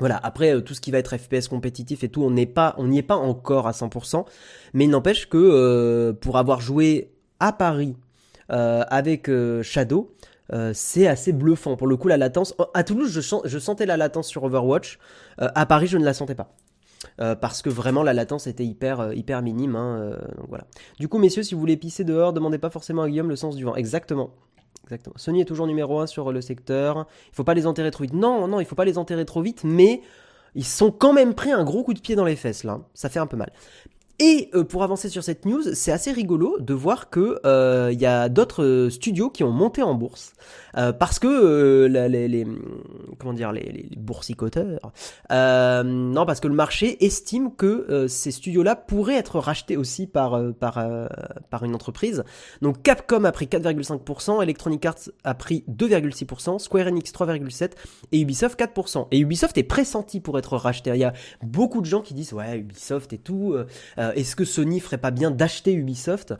Voilà, 0.00 0.18
après 0.22 0.60
tout 0.62 0.74
ce 0.74 0.80
qui 0.80 0.90
va 0.90 0.98
être 0.98 1.16
FPS 1.16 1.46
compétitif 1.46 2.02
et 2.02 2.08
tout, 2.08 2.22
on 2.24 2.30
n'est 2.30 2.46
pas, 2.46 2.74
on 2.78 2.88
n'y 2.88 2.98
est 2.98 3.02
pas 3.02 3.16
encore 3.16 3.68
à 3.68 3.70
100%, 3.70 4.26
mais 4.72 4.84
il 4.84 4.90
n'empêche 4.90 5.28
que 5.28 6.10
pour 6.20 6.36
avoir 6.36 6.60
joué 6.60 7.12
à 7.38 7.52
Paris 7.52 7.94
avec 8.48 9.30
Shadow, 9.62 10.12
euh, 10.52 10.72
c'est 10.74 11.06
assez 11.06 11.32
bluffant. 11.32 11.76
Pour 11.76 11.86
le 11.86 11.96
coup, 11.96 12.08
la 12.08 12.16
latence. 12.16 12.54
À 12.74 12.84
Toulouse, 12.84 13.12
je, 13.12 13.58
sentais 13.58 13.86
la 13.86 13.96
latence 13.96 14.28
sur 14.28 14.44
Overwatch. 14.44 14.98
Euh, 15.40 15.48
à 15.54 15.66
Paris, 15.66 15.86
je 15.86 15.98
ne 15.98 16.04
la 16.04 16.14
sentais 16.14 16.34
pas. 16.34 16.54
Euh, 17.20 17.34
parce 17.34 17.60
que 17.60 17.68
vraiment 17.68 18.02
la 18.02 18.14
latence 18.14 18.46
était 18.46 18.64
hyper 18.64 19.12
hyper 19.12 19.42
minime. 19.42 19.76
Hein, 19.76 20.16
voilà. 20.48 20.64
Du 20.98 21.08
coup, 21.08 21.18
messieurs, 21.18 21.42
si 21.42 21.54
vous 21.54 21.60
voulez 21.60 21.76
pisser 21.76 22.04
dehors, 22.04 22.32
demandez 22.32 22.58
pas 22.58 22.70
forcément 22.70 23.02
à 23.02 23.08
Guillaume 23.08 23.28
le 23.28 23.36
sens 23.36 23.56
du 23.56 23.64
vent. 23.64 23.74
Exactement. 23.76 24.30
Exactement. 24.84 25.14
Sony 25.16 25.40
est 25.40 25.46
toujours 25.46 25.66
numéro 25.66 26.00
1 26.00 26.06
sur 26.06 26.30
le 26.30 26.40
secteur. 26.40 27.06
Il 27.32 27.34
faut 27.34 27.44
pas 27.44 27.54
les 27.54 27.66
enterrer 27.66 27.90
trop 27.90 28.04
vite. 28.04 28.12
Non, 28.12 28.46
non, 28.48 28.60
il 28.60 28.66
faut 28.66 28.74
pas 28.74 28.84
les 28.84 28.98
enterrer 28.98 29.24
trop 29.24 29.40
vite, 29.40 29.64
mais 29.64 30.02
ils 30.54 30.64
sont 30.64 30.90
quand 30.90 31.12
même 31.12 31.34
pris 31.34 31.52
un 31.52 31.64
gros 31.64 31.82
coup 31.84 31.94
de 31.94 32.00
pied 32.00 32.16
dans 32.16 32.24
les 32.24 32.36
fesses 32.36 32.64
là. 32.64 32.80
Ça 32.92 33.08
fait 33.08 33.18
un 33.18 33.26
peu 33.26 33.36
mal. 33.36 33.50
Et 34.20 34.50
euh, 34.54 34.62
pour 34.62 34.84
avancer 34.84 35.08
sur 35.08 35.24
cette 35.24 35.44
news, 35.44 35.62
c'est 35.72 35.90
assez 35.90 36.12
rigolo 36.12 36.58
de 36.60 36.72
voir 36.72 37.10
que 37.10 37.40
il 37.42 37.48
euh, 37.48 37.92
y 37.92 38.06
a 38.06 38.28
d'autres 38.28 38.88
studios 38.88 39.28
qui 39.28 39.42
ont 39.42 39.50
monté 39.50 39.82
en 39.82 39.94
bourse 39.94 40.34
euh, 40.76 40.92
parce 40.92 41.18
que 41.18 41.86
les, 41.86 42.46
comment 43.18 43.32
dire 43.32 43.50
les, 43.50 43.62
les 43.72 43.96
boursicoteurs 43.96 44.92
non 45.30 46.26
parce 46.26 46.38
que 46.38 46.46
le 46.46 46.54
marché 46.54 47.04
estime 47.04 47.54
que 47.56 48.06
ces 48.08 48.30
studios-là 48.30 48.76
pourraient 48.76 49.16
être 49.16 49.40
rachetés 49.40 49.76
aussi 49.76 50.06
par 50.06 50.40
par 50.54 50.78
par 51.50 51.64
une 51.64 51.74
entreprise. 51.74 52.22
Donc 52.62 52.82
Capcom 52.82 53.24
a 53.24 53.32
pris 53.32 53.46
4,5%, 53.46 54.42
Electronic 54.42 54.86
Arts 54.86 55.10
a 55.24 55.34
pris 55.34 55.64
2,6%, 55.68 56.60
Square 56.60 56.86
Enix 56.86 57.12
3,7% 57.12 57.70
et 58.12 58.20
Ubisoft 58.20 58.58
4%. 58.58 59.08
Et 59.10 59.18
Ubisoft 59.18 59.58
est 59.58 59.64
pressenti 59.64 60.20
pour 60.20 60.38
être 60.38 60.56
racheté. 60.56 60.90
Il 60.90 61.00
y 61.00 61.04
a 61.04 61.14
beaucoup 61.42 61.80
de 61.80 61.86
gens 61.86 62.00
qui 62.00 62.14
disent 62.14 62.32
ouais 62.32 62.58
Ubisoft 62.58 63.12
et 63.12 63.18
tout. 63.18 63.56
Euh, 64.04 64.12
est-ce 64.12 64.36
que 64.36 64.44
Sony 64.44 64.80
ferait 64.80 64.98
pas 64.98 65.10
bien 65.10 65.30
d'acheter 65.30 65.72
Ubisoft? 65.72 66.34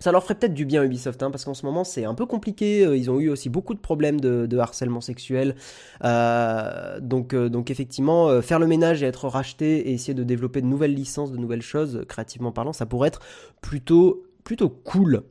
Ça 0.00 0.12
leur 0.12 0.22
ferait 0.22 0.36
peut-être 0.36 0.54
du 0.54 0.64
bien 0.64 0.84
Ubisoft, 0.84 1.20
hein, 1.24 1.30
parce 1.32 1.44
qu'en 1.44 1.54
ce 1.54 1.66
moment 1.66 1.82
c'est 1.82 2.04
un 2.04 2.14
peu 2.14 2.24
compliqué. 2.24 2.86
Euh, 2.86 2.96
ils 2.96 3.10
ont 3.10 3.18
eu 3.18 3.30
aussi 3.30 3.48
beaucoup 3.48 3.74
de 3.74 3.80
problèmes 3.80 4.20
de, 4.20 4.58
harcèlement 4.58 5.00
sexuel. 5.00 5.56
Euh, 6.04 7.00
donc, 7.00 7.34
effectivement, 7.70 8.40
faire 8.42 8.58
le 8.58 8.66
ménage 8.66 9.02
et 9.02 9.06
être 9.06 9.26
racheté 9.26 9.88
et 9.88 9.92
essayer 9.92 10.14
de 10.14 10.22
développer 10.22 10.60
de 10.60 10.66
nouvelles 10.66 10.94
licences, 10.94 11.32
de 11.32 11.36
nouvelles 11.36 11.62
choses, 11.62 12.04
créativement 12.08 12.52
parlant, 12.52 12.72
ça 12.72 12.86
pourrait 12.86 13.08
être 13.08 13.20
plutôt, 13.60 14.24
plutôt 14.44 14.68
cool. 14.68 15.24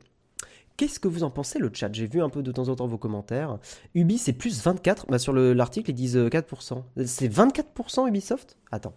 Qu'est-ce 0.76 1.00
que 1.00 1.08
vous 1.08 1.24
en 1.24 1.30
pensez 1.30 1.58
le 1.58 1.70
chat? 1.72 1.92
J'ai 1.92 2.06
vu 2.06 2.22
un 2.22 2.28
peu 2.28 2.40
de 2.42 2.52
temps 2.52 2.68
en 2.68 2.76
temps 2.76 2.86
vos 2.86 2.98
commentaires. 2.98 3.58
Ubi 3.94 4.16
c'est 4.16 4.32
plus 4.32 4.62
24. 4.62 5.06
Bah, 5.08 5.18
sur 5.18 5.32
l'article 5.32 5.90
ils 5.90 5.94
disent 5.94 6.16
4%. 6.16 6.82
C'est 7.04 7.28
24% 7.28 8.06
Ubisoft? 8.06 8.56
Attends. 8.70 8.94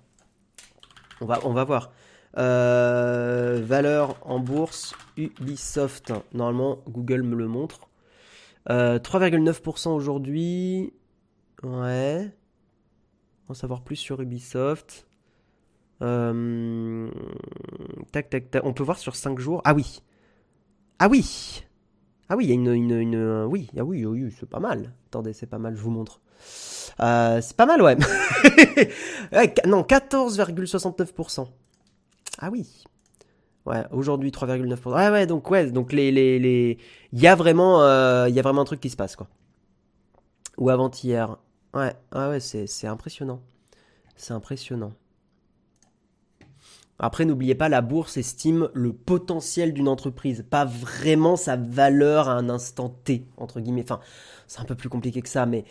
On 1.21 1.25
va, 1.25 1.39
on 1.43 1.53
va 1.53 1.63
voir. 1.63 1.91
Euh, 2.37 3.61
valeur 3.63 4.17
en 4.23 4.39
bourse, 4.39 4.95
Ubisoft. 5.17 6.13
Normalement, 6.33 6.79
Google 6.87 7.23
me 7.23 7.35
le 7.35 7.47
montre. 7.47 7.89
3,9% 8.67 9.89
euh, 9.89 9.91
aujourd'hui. 9.91 10.93
Ouais. 11.63 12.31
Va 13.47 13.55
savoir 13.55 13.81
plus 13.81 13.95
sur 13.95 14.21
Ubisoft. 14.21 15.07
Euh, 16.01 17.09
tac, 18.11 18.29
tac, 18.29 18.49
tac. 18.49 18.63
On 18.65 18.73
peut 18.73 18.83
voir 18.83 18.97
sur 18.97 19.15
5 19.15 19.39
jours. 19.39 19.61
Ah 19.65 19.73
oui. 19.73 20.01
Ah 20.99 21.07
oui. 21.09 21.63
Ah 22.29 22.37
oui, 22.37 22.45
il 22.45 22.49
y 22.49 22.51
a 22.51 22.55
une, 22.55 23.45
oui, 23.45 23.69
ah 23.77 23.83
oui, 23.83 24.33
c'est 24.39 24.49
pas 24.49 24.61
mal. 24.61 24.93
Attendez, 25.07 25.33
c'est 25.33 25.47
pas 25.47 25.57
mal, 25.57 25.75
je 25.75 25.81
vous 25.81 25.91
montre. 25.91 26.21
c'est 26.97 27.57
pas 27.57 27.65
mal, 27.65 27.81
ouais 27.81 27.97
non, 29.65 29.81
14,69%. 29.81 31.47
Ah 32.41 32.49
oui. 32.51 32.83
Ouais, 33.65 33.85
aujourd'hui 33.91 34.31
3,9%. 34.31 34.93
Ah 34.95 35.11
ouais, 35.11 35.27
donc 35.27 35.49
ouais, 35.51 35.71
donc 35.71 35.93
les 35.93 36.11
les 36.11 36.39
les 36.39 36.77
il 37.13 37.19
y 37.21 37.27
a 37.27 37.35
vraiment 37.35 37.83
euh, 37.83 38.27
vraiment 38.41 38.61
un 38.61 38.65
truc 38.65 38.79
qui 38.81 38.89
se 38.89 38.95
passe 38.97 39.15
quoi. 39.15 39.27
Ou 40.57 40.69
avant-hier. 40.69 41.37
Ouais, 41.73 41.93
ah 42.11 42.29
ouais, 42.29 42.39
c'est 42.39 42.67
c'est 42.67 42.87
impressionnant. 42.87 43.41
C'est 44.15 44.33
impressionnant. 44.33 44.93
Après, 47.03 47.25
n'oubliez 47.25 47.55
pas, 47.55 47.67
la 47.69 47.81
bourse 47.81 48.17
estime 48.17 48.69
le 48.73 48.93
potentiel 48.93 49.73
d'une 49.73 49.87
entreprise, 49.87 50.45
pas 50.47 50.65
vraiment 50.65 51.35
sa 51.35 51.55
valeur 51.55 52.29
à 52.29 52.33
un 52.33 52.47
instant 52.47 52.89
T, 52.89 53.25
entre 53.37 53.59
guillemets. 53.59 53.81
Enfin, 53.81 53.99
c'est 54.45 54.59
un 54.59 54.65
peu 54.65 54.75
plus 54.75 54.89
compliqué 54.89 55.23
que 55.23 55.29
ça, 55.29 55.47
mais 55.47 55.65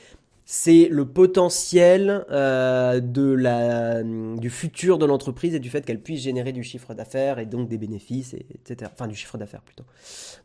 c'est 0.52 0.88
le 0.90 1.04
potentiel 1.04 2.26
euh, 2.32 2.98
du 2.98 4.50
futur 4.50 4.98
de 4.98 5.06
l'entreprise 5.06 5.54
et 5.54 5.60
du 5.60 5.70
fait 5.70 5.86
qu'elle 5.86 6.02
puisse 6.02 6.22
générer 6.22 6.50
du 6.50 6.64
chiffre 6.64 6.92
d'affaires 6.92 7.38
et 7.38 7.46
donc 7.46 7.68
des 7.68 7.78
bénéfices, 7.78 8.34
et, 8.34 8.46
etc. 8.56 8.90
Enfin, 8.92 9.06
du 9.06 9.14
chiffre 9.14 9.38
d'affaires 9.38 9.62
plutôt. 9.62 9.84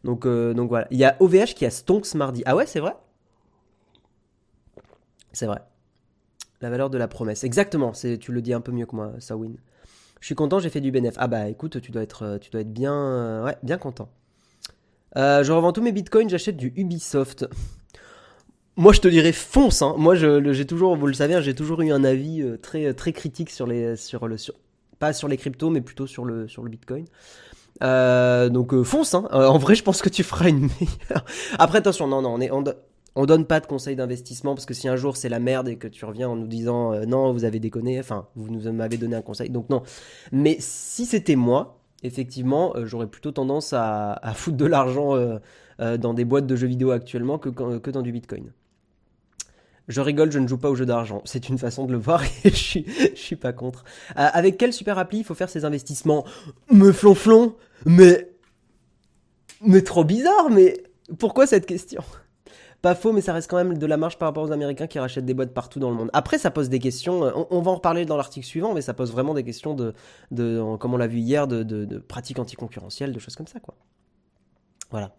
Donc, 0.04 0.28
euh, 0.28 0.54
donc 0.54 0.70
voilà. 0.70 0.86
Il 0.92 1.00
y 1.00 1.06
a 1.06 1.18
OVH 1.22 1.56
qui 1.56 1.66
a 1.66 1.72
Stonks 1.72 2.14
mardi. 2.14 2.44
Ah 2.46 2.56
ouais, 2.56 2.68
c'est 2.68 2.80
vrai? 2.80 2.96
C'est 5.34 5.48
vrai. 5.48 5.62
La 6.62 6.70
valeur 6.70 6.92
de 6.92 7.00
la 7.00 7.08
promesse. 7.08 7.44
Exactement, 7.44 7.94
tu 7.94 8.32
le 8.32 8.44
dis 8.44 8.54
un 8.54 8.62
peu 8.62 8.72
mieux 8.72 8.86
que 8.86 8.96
moi, 8.96 9.14
Sawin. 9.18 9.56
Je 10.20 10.28
suis 10.28 10.36
content, 10.36 10.60
j'ai 10.60 10.70
fait 10.70 10.82
du 10.82 10.92
bénéf. 10.92 11.16
Ah 11.18 11.26
bah 11.26 11.50
écoute, 11.50 11.82
tu 11.82 11.92
dois 11.92 12.04
être, 12.04 12.40
être 12.54 12.72
bien, 12.72 13.44
content. 13.82 14.10
Euh, 15.18 15.44
je 15.44 15.52
revends 15.52 15.74
tous 15.74 15.82
mes 15.82 15.92
bitcoins, 15.92 16.30
j'achète 16.30 16.58
du 16.58 16.74
Ubisoft. 16.76 17.48
Moi, 18.78 18.94
je 18.94 19.00
te 19.00 19.08
dirais 19.08 19.32
fonce. 19.32 19.82
Hein. 19.82 19.96
Moi, 19.98 20.16
j'ai 20.16 20.66
toujours, 20.66 20.96
vous 20.96 21.08
le 21.08 21.14
savez, 21.14 21.36
hein, 21.36 21.42
j'ai 21.42 21.56
toujours 21.56 21.82
eu 21.82 21.92
un 21.92 22.04
avis 22.04 22.42
euh, 22.42 22.58
très 22.58 22.94
très 22.94 23.14
critique 23.14 23.50
sur 23.50 23.68
les 23.68 23.96
sur 23.96 24.28
le 24.28 24.36
pas 25.00 25.14
sur 25.14 25.28
les 25.28 25.38
cryptos, 25.38 25.70
mais 25.70 25.82
plutôt 25.82 26.08
sur 26.08 26.26
le 26.26 26.48
sur 26.48 26.64
le 26.64 26.70
Bitcoin. 26.70 27.06
Euh, 27.84 28.50
donc 28.50 28.82
fonce. 28.84 29.14
Hein. 29.14 29.28
en 29.32 29.58
vrai, 29.58 29.76
je 29.76 29.84
pense 29.84 30.02
que 30.02 30.10
tu 30.10 30.24
feras 30.24 30.50
une 30.50 30.62
meilleure. 30.80 31.26
Après, 31.60 31.80
attention, 31.80 32.08
non, 32.08 32.22
non, 32.22 32.36
on 32.36 32.42
est 32.42 32.52
on, 32.52 32.64
on 33.16 33.26
donne 33.26 33.46
pas 33.46 33.60
de 33.60 33.66
conseils 33.66 33.96
d'investissement 33.96 34.56
parce 34.56 34.66
que 34.66 34.74
si 34.74 34.88
un 34.88 34.96
jour 34.96 35.18
c'est 35.18 35.30
la 35.30 35.40
merde 35.40 35.70
et 35.70 35.78
que 35.78 35.88
tu 35.88 36.06
reviens 36.06 36.30
en 36.30 36.36
nous 36.36 36.48
disant 36.48 36.94
non, 37.06 37.32
vous 37.34 37.46
avez 37.46 37.60
déconné, 37.60 38.00
enfin, 38.00 38.28
vous 38.36 38.50
nous 38.54 38.72
m'avez 38.74 38.98
donné 38.98 39.16
un 39.16 39.22
conseil, 39.22 39.50
donc 39.50 39.70
non. 39.70 39.84
Mais 40.32 40.58
si 40.60 41.06
c'était 41.06 41.36
moi, 41.36 41.80
effectivement, 42.06 42.76
euh, 42.76 42.86
j'aurais 42.86 43.08
plutôt 43.08 43.32
tendance 43.32 43.74
à, 43.74 44.20
foutre 44.36 44.58
de 44.58 44.66
l'argent 44.66 45.16
euh, 45.16 45.38
euh, 45.80 45.98
dans 45.98 46.14
des 46.14 46.26
boîtes 46.26 46.48
de 46.48 46.56
jeux 46.56 46.68
vidéo 46.68 46.92
actuellement 46.92 47.38
que, 47.38 47.50
que 47.50 47.92
dans 47.92 48.02
du 48.02 48.12
Bitcoin. 48.12 48.52
Je 49.88 50.02
rigole, 50.02 50.32
je 50.32 50.40
ne 50.40 50.48
joue 50.48 50.58
pas 50.58 50.70
aux 50.70 50.76
jeux 50.76 50.86
d'argent. 50.86 51.22
C'est 51.26 51.50
une 51.50 51.58
façon 51.58 51.86
de 51.86 51.92
le 51.92 51.98
voir 51.98 52.24
et 52.44 52.50
je 52.50 52.56
suis, 52.56 52.86
suis 53.16 53.36
pas 53.36 53.54
contre. 53.54 53.84
avec 54.16 54.58
quelle 54.58 54.74
super 54.74 54.98
appli 54.98 55.20
il 55.20 55.24
faut 55.24 55.36
faire 55.36 55.50
ces 55.50 55.66
investissements? 55.66 56.26
Me 56.72 56.92
flonflon 56.92 57.56
Mais. 57.86 58.32
Mais 59.62 59.82
trop 59.82 60.04
bizarre, 60.04 60.50
mais. 60.50 60.84
Pourquoi 61.20 61.46
cette 61.46 61.66
question? 61.68 62.04
Pas 62.86 62.94
faux, 62.94 63.14
mais 63.14 63.22
ça 63.22 63.34
reste 63.34 63.50
quand 63.50 63.58
même 63.58 63.80
de 63.80 63.86
la 63.88 63.98
marge 63.98 64.20
par 64.20 64.28
rapport 64.28 64.44
aux 64.44 64.52
Américains 64.52 64.86
qui 64.86 65.00
rachètent 65.00 65.26
des 65.26 65.34
boîtes 65.34 65.56
partout 65.56 65.80
dans 65.80 65.90
le 65.90 65.96
monde. 65.96 66.12
Après, 66.14 66.38
ça 66.38 66.52
pose 66.52 66.70
des 66.70 66.78
questions. 66.78 67.26
Euh, 67.26 67.32
on, 67.50 67.60
va 67.62 67.72
en 67.72 67.76
reparler 67.78 68.06
dans 68.06 68.16
l'article 68.16 68.46
suivant, 68.46 68.76
mais 68.76 68.82
ça 68.82 68.94
pose 68.94 69.12
vraiment 69.12 69.34
des 69.34 69.44
questions 69.44 69.74
de, 69.74 69.96
de 70.30 70.62
comme 70.78 70.94
on 70.94 70.98
l'a 70.98 71.08
vu 71.08 71.18
hier, 71.18 71.48
de, 71.48 71.64
de, 71.64 71.98
pratiques 71.98 72.38
anticoncurrentielles, 72.38 73.12
de 73.12 73.18
choses 73.18 73.36
comme 73.36 73.48
ça, 73.48 73.60
quoi. 73.60 73.74
Voilà. 74.92 75.16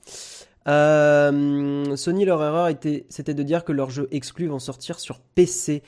Euh, 0.68 1.94
Sony, 1.96 2.25
leur 2.25 2.42
erreur 2.42 2.68
était, 2.68 3.06
c'était 3.08 3.35
de 3.35 3.42
dire 3.42 3.64
que 3.64 3.73
leurs 3.73 3.90
jeux 3.90 4.08
exclus 4.11 4.49
vont 4.49 4.58
sortir 4.58 4.99
sur 4.99 5.20
PC. 5.20 5.82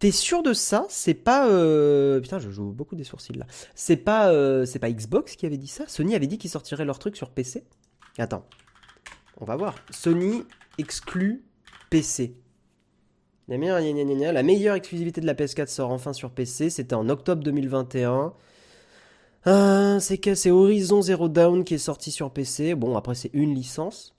T'es 0.00 0.10
sûr 0.10 0.42
de 0.42 0.52
ça? 0.52 0.84
C'est 0.88 1.14
pas 1.14 1.48
euh, 1.48 2.20
putain, 2.20 2.40
je 2.40 2.50
joue 2.50 2.72
beaucoup 2.72 2.96
des 2.96 3.04
sourcils 3.04 3.34
là. 3.34 3.46
C'est 3.76 3.96
pas, 3.96 4.32
c'est 4.66 4.80
pas 4.80 4.90
Xbox 4.90 5.36
qui 5.36 5.46
avait 5.46 5.58
dit 5.58 5.68
ça? 5.68 5.84
Sony 5.86 6.16
avait 6.16 6.26
dit 6.26 6.38
qu'ils 6.38 6.50
sortiraient 6.50 6.84
leurs 6.84 6.98
trucs 6.98 7.16
sur 7.16 7.30
PC. 7.30 7.64
Attends, 8.18 8.44
on 9.38 9.44
va 9.44 9.54
voir. 9.54 9.76
Sony 9.90 10.42
exclut 10.78 11.44
PC. 11.90 12.34
La 13.48 13.58
meilleure 13.58 14.74
exclusivité 14.74 15.20
de 15.20 15.26
la 15.26 15.34
PS4 15.34 15.68
sort 15.68 15.90
enfin 15.90 16.12
sur 16.12 16.30
PC. 16.30 16.68
C'était 16.70 16.94
en 16.94 17.08
octobre 17.08 17.42
2021. 17.44 18.32
Euh, 19.46 20.00
c'est 20.00 20.18
que 20.18 20.34
c'est 20.34 20.50
Horizon 20.50 21.02
Zero 21.02 21.28
Dawn 21.28 21.64
qui 21.64 21.74
est 21.74 21.78
sorti 21.78 22.10
sur 22.10 22.32
PC. 22.32 22.74
Bon, 22.74 22.96
après, 22.96 23.14
c'est 23.14 23.30
une 23.32 23.54
licence. 23.54 24.14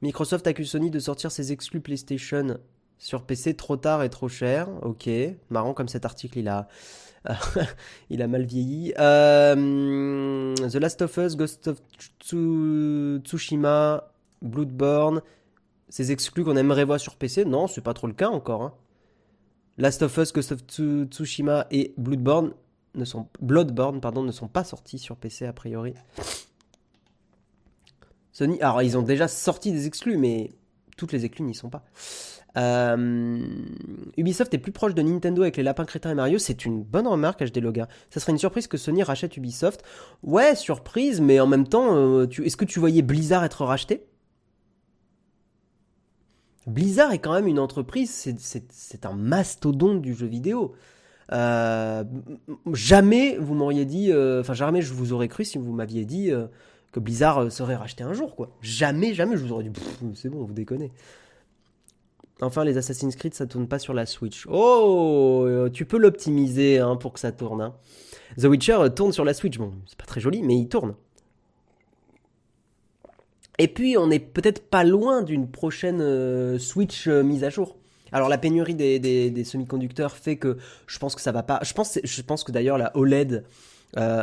Microsoft 0.00 0.46
accuse 0.46 0.70
Sony 0.70 0.90
de 0.90 0.98
sortir 0.98 1.32
ses 1.32 1.50
exclus 1.50 1.80
PlayStation 1.80 2.58
sur 2.98 3.22
PC 3.22 3.54
trop 3.54 3.76
tard 3.76 4.02
et 4.02 4.10
trop 4.10 4.28
cher. 4.28 4.68
Ok, 4.82 5.08
marrant 5.50 5.74
comme 5.74 5.88
cet 5.88 6.04
article, 6.04 6.38
il 6.38 6.48
a, 6.48 6.68
il 8.10 8.22
a 8.22 8.28
mal 8.28 8.44
vieilli. 8.44 8.92
Euh, 8.98 10.54
The 10.54 10.76
Last 10.76 11.02
of 11.02 11.16
Us, 11.16 11.36
Ghost 11.36 11.68
of 11.68 11.82
Tsushima, 12.20 14.12
Bloodborne, 14.42 15.22
ces 15.88 16.12
exclus 16.12 16.44
qu'on 16.44 16.56
aimerait 16.56 16.84
voir 16.84 17.00
sur 17.00 17.16
PC, 17.16 17.44
non, 17.44 17.66
c'est 17.66 17.80
pas 17.80 17.94
trop 17.94 18.06
le 18.06 18.12
cas 18.12 18.28
encore. 18.28 18.62
Hein. 18.62 18.72
Last 19.78 20.02
of 20.02 20.16
Us, 20.18 20.32
Ghost 20.32 20.52
of 20.52 20.60
Tsushima 21.10 21.66
et 21.70 21.94
Bloodborne 21.96 22.52
ne 22.94 23.04
sont, 23.04 23.28
Bloodborne 23.40 24.00
pardon, 24.00 24.22
ne 24.22 24.32
sont 24.32 24.48
pas 24.48 24.64
sortis 24.64 24.98
sur 24.98 25.16
PC 25.16 25.46
a 25.46 25.52
priori. 25.52 25.94
Sony, 28.32 28.60
alors 28.60 28.82
ils 28.82 28.98
ont 28.98 29.02
déjà 29.02 29.28
sorti 29.28 29.72
des 29.72 29.86
exclus, 29.86 30.16
mais 30.16 30.50
toutes 30.96 31.12
les 31.12 31.24
exclus 31.24 31.44
n'y 31.44 31.54
sont 31.54 31.70
pas. 31.70 31.84
Euh, 32.56 33.44
Ubisoft 34.16 34.54
est 34.54 34.58
plus 34.58 34.72
proche 34.72 34.94
de 34.94 35.02
Nintendo 35.02 35.42
avec 35.42 35.56
les 35.56 35.62
lapins 35.62 35.84
crétins 35.84 36.10
et 36.10 36.14
Mario, 36.14 36.38
c'est 36.38 36.64
une 36.64 36.82
bonne 36.82 37.06
remarque 37.06 37.42
HD 37.44 37.58
Loga. 37.58 37.88
Ça 38.10 38.20
serait 38.20 38.32
une 38.32 38.38
surprise 38.38 38.66
que 38.66 38.76
Sony 38.76 39.02
rachète 39.02 39.36
Ubisoft. 39.36 39.82
Ouais, 40.22 40.54
surprise, 40.54 41.20
mais 41.20 41.40
en 41.40 41.46
même 41.46 41.66
temps, 41.66 41.96
euh, 41.96 42.26
est-ce 42.44 42.56
que 42.56 42.64
tu 42.64 42.78
voyais 42.78 43.02
Blizzard 43.02 43.44
être 43.44 43.64
racheté? 43.64 44.06
Blizzard 46.66 47.12
est 47.12 47.18
quand 47.18 47.34
même 47.34 47.46
une 47.46 47.58
entreprise, 47.58 48.10
c'est 48.10 49.06
un 49.06 49.12
mastodonte 49.12 50.00
du 50.00 50.14
jeu 50.14 50.26
vidéo. 50.26 50.74
Euh, 51.32 52.04
jamais 52.72 53.36
vous 53.38 53.54
m'auriez 53.54 53.84
dit, 53.84 54.12
euh, 54.12 54.40
enfin 54.40 54.52
jamais 54.52 54.82
je 54.82 54.92
vous 54.92 55.12
aurais 55.12 55.28
cru 55.28 55.44
si 55.44 55.56
vous 55.56 55.72
m'aviez 55.72 56.04
dit 56.04 56.30
euh, 56.30 56.46
que 56.92 57.00
Blizzard 57.00 57.50
serait 57.50 57.76
racheté 57.76 58.04
un 58.04 58.12
jour, 58.12 58.36
quoi. 58.36 58.50
Jamais, 58.60 59.14
jamais 59.14 59.36
je 59.36 59.44
vous 59.44 59.52
aurais 59.52 59.64
dit, 59.64 59.70
c'est 60.14 60.28
bon, 60.28 60.44
vous 60.44 60.52
déconnez. 60.52 60.92
Enfin, 62.40 62.64
les 62.64 62.76
Assassin's 62.76 63.14
Creed, 63.16 63.32
ça 63.32 63.46
tourne 63.46 63.68
pas 63.68 63.78
sur 63.78 63.94
la 63.94 64.06
Switch. 64.06 64.46
Oh, 64.50 65.48
tu 65.72 65.86
peux 65.86 65.98
l'optimiser 65.98 66.78
hein, 66.78 66.96
pour 66.96 67.12
que 67.12 67.20
ça 67.20 67.32
tourne. 67.32 67.62
Hein. 67.62 67.74
The 68.38 68.44
Witcher 68.44 68.78
tourne 68.94 69.12
sur 69.12 69.24
la 69.24 69.34
Switch. 69.34 69.56
Bon, 69.56 69.72
c'est 69.86 69.96
pas 69.96 70.04
très 70.04 70.20
joli, 70.20 70.42
mais 70.42 70.56
il 70.56 70.68
tourne. 70.68 70.94
Et 73.58 73.68
puis, 73.68 73.96
on 73.96 74.10
est 74.10 74.18
peut-être 74.18 74.68
pas 74.68 74.82
loin 74.82 75.22
d'une 75.22 75.48
prochaine 75.48 76.58
Switch 76.58 77.06
mise 77.06 77.44
à 77.44 77.50
jour. 77.50 77.76
Alors 78.14 78.28
la 78.28 78.38
pénurie 78.38 78.74
des, 78.74 79.44
semi-conducteurs 79.44 80.16
fait 80.16 80.36
que 80.36 80.56
je 80.86 80.98
pense 80.98 81.14
que 81.14 81.20
ça 81.20 81.32
va 81.32 81.42
pas. 81.42 81.58
Je 81.62 81.74
pense, 81.74 81.98
je 82.02 82.22
pense 82.22 82.44
que 82.44 82.52
d'ailleurs 82.52 82.78
la 82.78 82.96
OLED 82.96 83.44
euh, 83.96 84.22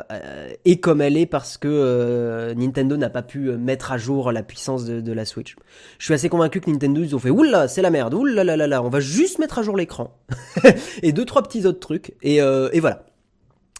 est 0.66 0.78
comme 0.78 1.02
elle 1.02 1.18
est 1.18 1.26
parce 1.26 1.58
que 1.58 2.54
Nintendo 2.56 2.98
n'a 2.98 3.10
pas 3.10 3.22
pu 3.22 3.52
mettre 3.52 3.92
à 3.92 3.98
jour 3.98 4.32
la 4.32 4.44
puissance 4.44 4.86
de, 4.86 5.12
la 5.12 5.26
Switch. 5.26 5.56
Je 6.00 6.06
suis 6.06 6.14
assez 6.14 6.30
convaincu 6.30 6.62
que 6.62 6.72
Nintendo 6.72 7.02
ils 7.04 7.16
ont 7.16 7.20
fait 7.20 7.30
oula 7.30 7.68
c'est 7.68 7.82
la 7.82 7.90
merde 7.90 8.14
oula 8.14 8.44
là 8.44 8.56
là 8.56 8.66
là 8.66 8.82
on 8.82 8.90
va 8.90 9.02
juste 9.02 9.40
mettre 9.40 9.60
à 9.60 9.64
jour 9.64 9.76
l'écran 9.76 10.18
et 11.04 11.12
deux 11.12 11.26
trois 11.26 11.44
petits 11.44 11.66
autres 11.66 11.80
trucs 11.80 12.14
et, 12.24 12.38
et 12.38 12.80
voilà. 12.80 13.06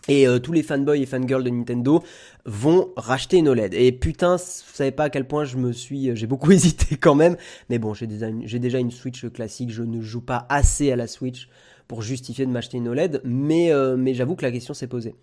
Et 0.08 0.27
euh, 0.27 0.39
tous 0.39 0.51
les 0.51 0.63
fanboys 0.63 1.01
et 1.01 1.05
fangirls 1.05 1.43
de 1.43 1.50
Nintendo 1.50 2.03
vont 2.46 2.89
racheter 2.96 3.38
une 3.38 3.50
OLED. 3.50 3.74
Et 3.74 3.91
putain, 3.91 4.38
vous 4.38 4.74
savez 4.74 4.91
pas 4.91 5.05
à 5.05 5.10
quel 5.10 5.27
point 5.27 5.43
je 5.43 5.58
me 5.58 5.72
suis, 5.72 6.10
euh, 6.10 6.15
j'ai 6.15 6.27
beaucoup 6.27 6.51
hésité 6.51 6.98
quand 6.98 7.15
même. 7.15 7.38
Mais 7.70 7.77
bon, 7.77 7.93
j'ai 7.93 8.08
déjà, 8.08 8.27
une, 8.27 8.91
Switch 8.91 9.27
classique. 9.27 9.70
Je 9.70 9.84
ne 9.84 10.01
joue 10.01 10.22
pas 10.22 10.46
assez 10.50 10.91
à 10.91 10.96
la 10.96 11.08
Switch 11.08 11.50
pour 11.88 12.01
justifier 12.01 12.46
de 12.46 12.51
m'acheter 12.51 12.77
une 12.77 12.88
OLED. 12.88 13.22
Mais, 13.24 13.72
euh, 13.72 13.96
mais 13.96 14.13
j'avoue 14.13 14.36
que 14.36 14.43
la 14.43 14.51
question 14.51 14.74
s'est 14.74 14.88
posée. 14.88 15.13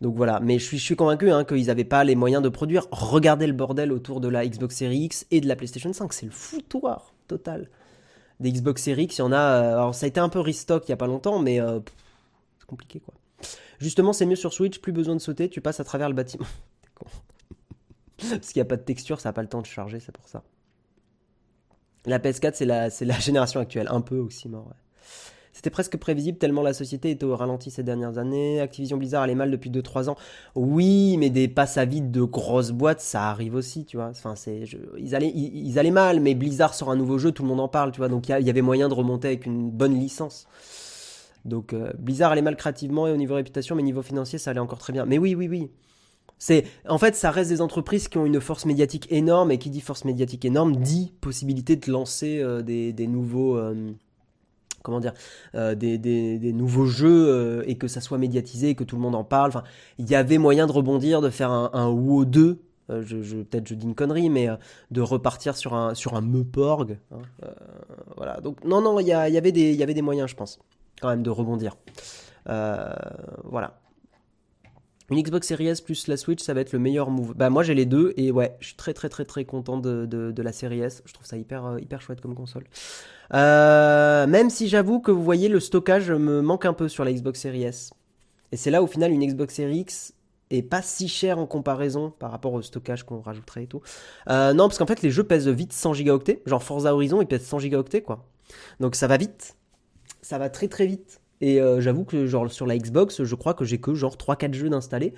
Donc 0.00 0.16
voilà. 0.16 0.40
Mais 0.40 0.58
je 0.58 0.76
suis, 0.76 0.96
convaincu 0.96 1.30
hein, 1.30 1.44
qu'ils 1.44 1.66
n'avaient 1.66 1.84
pas 1.84 2.02
les 2.02 2.14
moyens 2.14 2.42
de 2.42 2.48
produire. 2.48 2.86
Regardez 2.92 3.46
le 3.46 3.52
bordel 3.52 3.92
autour 3.92 4.20
de 4.20 4.28
la 4.28 4.46
Xbox 4.46 4.76
Series 4.76 5.04
X 5.04 5.26
et 5.32 5.40
de 5.42 5.48
la 5.48 5.56
PlayStation 5.56 5.92
5. 5.92 6.12
C'est 6.14 6.26
le 6.26 6.32
foutoir 6.32 7.12
total. 7.28 7.68
Des 8.40 8.50
Xbox 8.50 8.82
Series 8.82 9.04
X, 9.04 9.18
il 9.18 9.20
y 9.20 9.22
en 9.22 9.32
a. 9.32 9.38
alors 9.38 9.94
ça 9.94 10.06
a 10.06 10.08
été 10.08 10.18
un 10.18 10.28
peu 10.28 10.40
restock 10.40 10.88
il 10.88 10.90
y 10.90 10.92
a 10.92 10.96
pas 10.96 11.06
longtemps, 11.06 11.38
mais 11.38 11.60
c'est 12.58 12.66
compliqué 12.66 12.98
quoi. 12.98 13.14
Justement, 13.78 14.12
c'est 14.12 14.26
mieux 14.26 14.36
sur 14.36 14.52
Switch, 14.52 14.78
plus 14.80 14.92
besoin 14.92 15.14
de 15.14 15.20
sauter, 15.20 15.48
tu 15.48 15.60
passes 15.60 15.80
à 15.80 15.84
travers 15.84 16.08
le 16.08 16.14
bâtiment. 16.14 16.46
Parce 18.18 18.52
qu'il 18.52 18.60
n'y 18.60 18.66
a 18.66 18.68
pas 18.68 18.76
de 18.76 18.82
texture, 18.82 19.20
ça 19.20 19.28
n'a 19.30 19.32
pas 19.32 19.42
le 19.42 19.48
temps 19.48 19.60
de 19.60 19.66
charger, 19.66 20.00
c'est 20.00 20.12
pour 20.12 20.28
ça. 20.28 20.42
La 22.06 22.18
PS4, 22.18 22.52
c'est 22.54 22.66
la, 22.66 22.90
c'est 22.90 23.04
la 23.04 23.18
génération 23.18 23.60
actuelle, 23.60 23.88
un 23.90 24.00
peu 24.00 24.18
aussi 24.18 24.48
mort. 24.48 24.70
C'était 25.54 25.70
presque 25.70 25.96
prévisible 25.96 26.36
tellement 26.36 26.62
la 26.62 26.74
société 26.74 27.10
était 27.10 27.24
au 27.24 27.36
ralenti 27.36 27.70
ces 27.70 27.84
dernières 27.84 28.18
années. 28.18 28.60
Activision 28.60 28.96
Blizzard 28.96 29.22
allait 29.22 29.36
mal 29.36 29.52
depuis 29.52 29.70
2-3 29.70 30.10
ans. 30.10 30.16
Oui, 30.56 31.16
mais 31.16 31.30
des 31.30 31.46
passes 31.46 31.78
à 31.78 31.84
vide 31.84 32.10
de 32.10 32.22
grosses 32.22 32.72
boîtes, 32.72 33.00
ça 33.00 33.30
arrive 33.30 33.54
aussi, 33.54 33.84
tu 33.84 33.96
vois. 33.96 34.08
Enfin, 34.08 34.34
c'est, 34.34 34.64
ils, 34.98 35.14
allaient, 35.14 35.32
ils, 35.32 35.78
allaient 35.78 35.92
mal, 35.92 36.18
mais 36.18 36.34
Blizzard 36.34 36.74
sort 36.74 36.90
un 36.90 36.96
nouveau 36.96 37.18
jeu, 37.18 37.30
tout 37.30 37.44
le 37.44 37.48
monde 37.48 37.60
en 37.60 37.68
parle, 37.68 37.92
tu 37.92 37.98
vois. 37.98 38.08
Donc 38.08 38.28
il 38.28 38.44
y, 38.44 38.50
avait 38.50 38.62
moyen 38.62 38.88
de 38.88 38.94
remonter 38.94 39.28
avec 39.28 39.46
une 39.46 39.70
bonne 39.70 39.94
licence. 39.94 40.48
Donc 41.44 41.72
euh, 41.72 41.92
Blizzard 41.98 42.32
allait 42.32 42.42
mal 42.42 42.56
créativement 42.56 43.06
et 43.06 43.12
au 43.12 43.16
niveau 43.16 43.34
réputation, 43.34 43.76
mais 43.76 43.82
niveau 43.82 44.02
financier, 44.02 44.38
ça 44.38 44.50
allait 44.50 44.60
encore 44.60 44.78
très 44.78 44.92
bien. 44.92 45.04
Mais 45.06 45.18
oui, 45.18 45.34
oui, 45.34 45.48
oui. 45.48 45.70
C'est 46.38 46.64
en 46.88 46.98
fait, 46.98 47.14
ça 47.14 47.30
reste 47.30 47.50
des 47.50 47.60
entreprises 47.60 48.08
qui 48.08 48.18
ont 48.18 48.26
une 48.26 48.40
force 48.40 48.66
médiatique 48.66 49.06
énorme 49.10 49.50
et 49.50 49.58
qui 49.58 49.70
dit 49.70 49.80
force 49.80 50.04
médiatique 50.04 50.44
énorme 50.44 50.76
dit 50.76 51.12
possibilité 51.20 51.76
de 51.76 51.90
lancer 51.90 52.40
euh, 52.40 52.62
des, 52.62 53.06
nouveaux 53.06 53.56
euh, 53.56 53.92
comment 54.82 55.00
dire 55.00 55.12
des, 55.54 56.52
nouveaux 56.52 56.86
jeux 56.86 57.62
et 57.66 57.76
que 57.76 57.88
ça 57.88 58.00
soit 58.00 58.18
médiatisé 58.18 58.70
et 58.70 58.74
que 58.74 58.84
tout 58.84 58.96
le 58.96 59.02
monde 59.02 59.14
en 59.14 59.24
parle. 59.24 59.50
Enfin, 59.50 59.64
il 59.98 60.10
y 60.10 60.14
avait 60.14 60.38
moyen 60.38 60.66
de 60.66 60.72
rebondir, 60.72 61.20
de 61.20 61.30
faire 61.30 61.50
un, 61.50 61.70
un 61.72 61.88
WoW 61.88 62.24
2 62.24 62.58
je, 63.00 63.42
peut-être 63.42 63.66
je 63.66 63.74
dis 63.74 63.86
une 63.86 63.94
connerie, 63.94 64.28
mais 64.28 64.46
de 64.90 65.00
repartir 65.00 65.56
sur 65.56 65.72
un 65.72 65.94
sur 65.94 66.16
un 66.16 66.20
Meuporg. 66.20 66.98
Hein, 67.12 67.48
voilà. 68.16 68.40
Donc 68.40 68.62
non 68.64 68.82
non, 68.82 68.98
il 69.00 69.06
y, 69.06 69.08
y 69.08 69.12
avait 69.12 69.52
des 69.52 70.02
moyens, 70.02 70.28
je 70.28 70.34
pense 70.34 70.58
quand 71.04 71.10
même 71.10 71.22
de 71.22 71.28
rebondir. 71.28 71.76
Euh, 72.48 72.88
voilà. 73.44 73.78
Une 75.10 75.22
Xbox 75.22 75.46
Series 75.46 75.66
S 75.66 75.82
plus 75.82 76.08
la 76.08 76.16
Switch, 76.16 76.42
ça 76.42 76.54
va 76.54 76.62
être 76.62 76.72
le 76.72 76.78
meilleur 76.78 77.10
move. 77.10 77.34
Bah 77.34 77.50
moi 77.50 77.62
j'ai 77.62 77.74
les 77.74 77.84
deux 77.84 78.14
et 78.16 78.30
ouais, 78.30 78.56
je 78.60 78.68
suis 78.68 78.76
très 78.76 78.94
très 78.94 79.10
très 79.10 79.26
très 79.26 79.44
content 79.44 79.76
de, 79.76 80.06
de, 80.06 80.42
la 80.42 80.50
Series 80.50 80.80
S. 80.80 81.02
Je 81.04 81.12
trouve 81.12 81.26
ça 81.26 81.36
hyper 81.36 81.66
euh, 81.66 81.78
hyper 81.78 82.00
chouette 82.00 82.22
comme 82.22 82.34
console. 82.34 82.64
Euh, 83.34 84.26
même 84.26 84.48
si 84.48 84.66
j'avoue 84.66 85.00
que 85.00 85.10
vous 85.10 85.22
voyez 85.22 85.50
le 85.50 85.60
stockage 85.60 86.10
me 86.10 86.40
manque 86.40 86.64
un 86.64 86.72
peu 86.72 86.88
sur 86.88 87.04
la 87.04 87.12
Xbox 87.12 87.38
Series 87.38 87.64
S. 87.64 87.92
Et 88.50 88.56
c'est 88.56 88.70
là 88.70 88.82
au 88.82 88.86
final 88.86 89.12
une 89.12 89.26
Xbox 89.26 89.54
Series 89.54 89.80
X 89.80 90.14
est 90.48 90.62
pas 90.62 90.80
si 90.80 91.06
cher 91.06 91.38
en 91.38 91.46
comparaison 91.46 92.14
par 92.18 92.30
rapport 92.30 92.54
au 92.54 92.62
stockage 92.62 93.02
qu'on 93.02 93.20
rajouterait 93.20 93.64
et 93.64 93.66
tout. 93.66 93.82
Non, 94.26 94.68
parce 94.68 94.78
qu'en 94.78 94.86
fait 94.86 95.02
les 95.02 95.10
jeux 95.10 95.24
pèsent 95.24 95.48
vite 95.48 95.74
100 95.74 95.92
gigaoctets. 95.92 96.42
Genre 96.46 96.62
Forza 96.62 96.94
Horizon 96.94 97.20
il 97.20 97.26
pèse 97.26 97.44
100 97.44 97.58
gigaoctets 97.58 98.02
quoi. 98.02 98.24
Donc 98.80 98.94
ça 98.94 99.06
va 99.06 99.18
vite. 99.18 99.54
Ça 100.24 100.38
va 100.38 100.48
très 100.48 100.68
très 100.68 100.86
vite. 100.86 101.20
Et 101.42 101.60
euh, 101.60 101.82
j'avoue 101.82 102.04
que 102.04 102.24
genre 102.26 102.50
sur 102.50 102.66
la 102.66 102.78
Xbox, 102.78 103.24
je 103.24 103.34
crois 103.34 103.52
que 103.52 103.66
j'ai 103.66 103.78
que 103.78 103.94
genre 103.94 104.16
3-4 104.16 104.54
jeux 104.54 104.70
d'installer. 104.70 105.12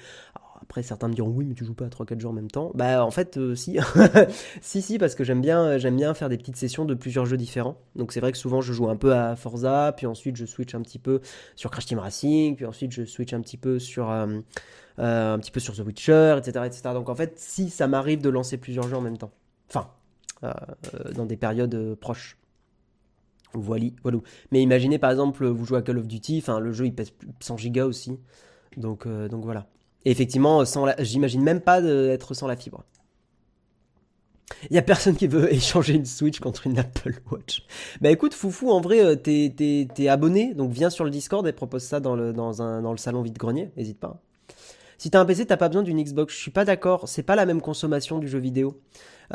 Après, 0.60 0.82
certains 0.82 1.06
me 1.06 1.14
diront 1.14 1.28
oui, 1.28 1.44
mais 1.44 1.54
tu 1.54 1.64
joues 1.64 1.74
pas 1.74 1.84
à 1.84 1.88
3-4 1.88 2.18
jeux 2.18 2.28
en 2.28 2.32
même 2.32 2.50
temps. 2.50 2.72
Bah, 2.74 3.04
en 3.04 3.12
fait, 3.12 3.36
euh, 3.36 3.54
si. 3.54 3.78
si, 4.60 4.82
si, 4.82 4.98
parce 4.98 5.14
que 5.14 5.22
j'aime 5.22 5.40
bien, 5.40 5.78
j'aime 5.78 5.94
bien 5.94 6.12
faire 6.12 6.28
des 6.28 6.36
petites 6.36 6.56
sessions 6.56 6.84
de 6.84 6.94
plusieurs 6.94 7.24
jeux 7.24 7.36
différents. 7.36 7.78
Donc, 7.94 8.10
c'est 8.10 8.18
vrai 8.18 8.32
que 8.32 8.38
souvent, 8.38 8.60
je 8.60 8.72
joue 8.72 8.88
un 8.88 8.96
peu 8.96 9.14
à 9.14 9.36
Forza, 9.36 9.94
puis 9.96 10.06
ensuite, 10.06 10.34
je 10.34 10.44
switch 10.44 10.74
un 10.74 10.82
petit 10.82 10.98
peu 10.98 11.20
sur 11.54 11.70
Crash 11.70 11.86
Team 11.86 12.00
Racing, 12.00 12.56
puis 12.56 12.66
ensuite, 12.66 12.90
je 12.90 13.04
switch 13.04 13.32
un 13.32 13.42
petit 13.42 13.58
peu 13.58 13.78
sur, 13.78 14.10
euh, 14.10 14.40
un 14.98 15.38
petit 15.38 15.52
peu 15.52 15.60
sur 15.60 15.76
The 15.76 15.86
Witcher, 15.86 16.34
etc., 16.38 16.66
etc. 16.66 16.82
Donc, 16.94 17.08
en 17.10 17.14
fait, 17.14 17.34
si 17.36 17.70
ça 17.70 17.86
m'arrive 17.86 18.20
de 18.20 18.30
lancer 18.30 18.56
plusieurs 18.56 18.88
jeux 18.88 18.96
en 18.96 19.02
même 19.02 19.18
temps. 19.18 19.30
Enfin, 19.68 19.88
dans 21.14 21.26
des 21.26 21.36
périodes 21.36 21.94
proches. 21.94 22.36
Voilà. 23.54 23.86
Mais 24.52 24.62
imaginez 24.62 24.98
par 24.98 25.10
exemple, 25.10 25.46
vous 25.46 25.64
jouez 25.64 25.78
à 25.78 25.82
Call 25.82 25.98
of 25.98 26.06
Duty, 26.06 26.38
enfin 26.38 26.60
le 26.60 26.72
jeu 26.72 26.86
il 26.86 26.94
pèse 26.94 27.12
100 27.40 27.56
gigas 27.56 27.84
aussi. 27.84 28.18
Donc, 28.76 29.06
euh, 29.06 29.28
donc 29.28 29.44
voilà. 29.44 29.66
Et 30.04 30.10
effectivement, 30.10 30.62
j'imagine 30.98 31.42
même 31.42 31.60
pas 31.60 31.80
d'être 31.80 32.34
sans 32.34 32.46
la 32.46 32.56
fibre. 32.56 32.84
Il 34.70 34.76
y 34.76 34.78
a 34.78 34.82
personne 34.82 35.16
qui 35.16 35.26
veut 35.26 35.52
échanger 35.52 35.94
une 35.94 36.06
Switch 36.06 36.38
contre 36.38 36.66
une 36.66 36.78
Apple 36.78 37.20
Watch. 37.30 37.66
Bah 38.00 38.10
écoute, 38.10 38.34
Foufou, 38.34 38.70
en 38.70 38.80
vrai, 38.80 39.04
euh, 39.04 39.16
t'es, 39.16 40.08
abonné, 40.08 40.54
donc 40.54 40.70
viens 40.70 40.90
sur 40.90 41.04
le 41.04 41.10
Discord 41.10 41.46
et 41.46 41.52
propose 41.52 41.82
ça 41.82 42.00
dans 42.00 42.14
le, 42.14 42.32
dans 42.32 42.92
le 42.92 42.98
salon 42.98 43.22
vide-grenier, 43.22 43.70
n'hésite 43.76 43.98
pas. 43.98 44.22
Si 44.98 45.10
t'as 45.10 45.20
un 45.20 45.24
PC, 45.24 45.46
t'as 45.46 45.56
pas 45.56 45.68
besoin 45.68 45.82
d'une 45.82 46.02
Xbox. 46.02 46.34
Je 46.34 46.40
suis 46.40 46.50
pas 46.50 46.64
d'accord, 46.64 47.08
c'est 47.08 47.22
pas 47.22 47.36
la 47.36 47.46
même 47.46 47.60
consommation 47.60 48.18
du 48.18 48.28
jeu 48.28 48.38
vidéo. 48.38 48.80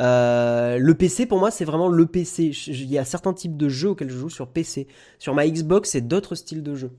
Euh, 0.00 0.78
le 0.78 0.94
PC, 0.94 1.26
pour 1.26 1.38
moi, 1.38 1.50
c'est 1.50 1.64
vraiment 1.64 1.88
le 1.88 2.06
PC. 2.06 2.52
Il 2.66 2.90
y 2.90 2.98
a 2.98 3.04
certains 3.04 3.32
types 3.32 3.56
de 3.56 3.68
jeux 3.68 3.90
auxquels 3.90 4.10
je 4.10 4.18
joue 4.18 4.30
sur 4.30 4.48
PC. 4.48 4.86
Sur 5.18 5.34
ma 5.34 5.46
Xbox, 5.46 5.90
c'est 5.90 6.00
d'autres 6.00 6.34
styles 6.34 6.62
de 6.62 6.74
jeux. 6.74 6.90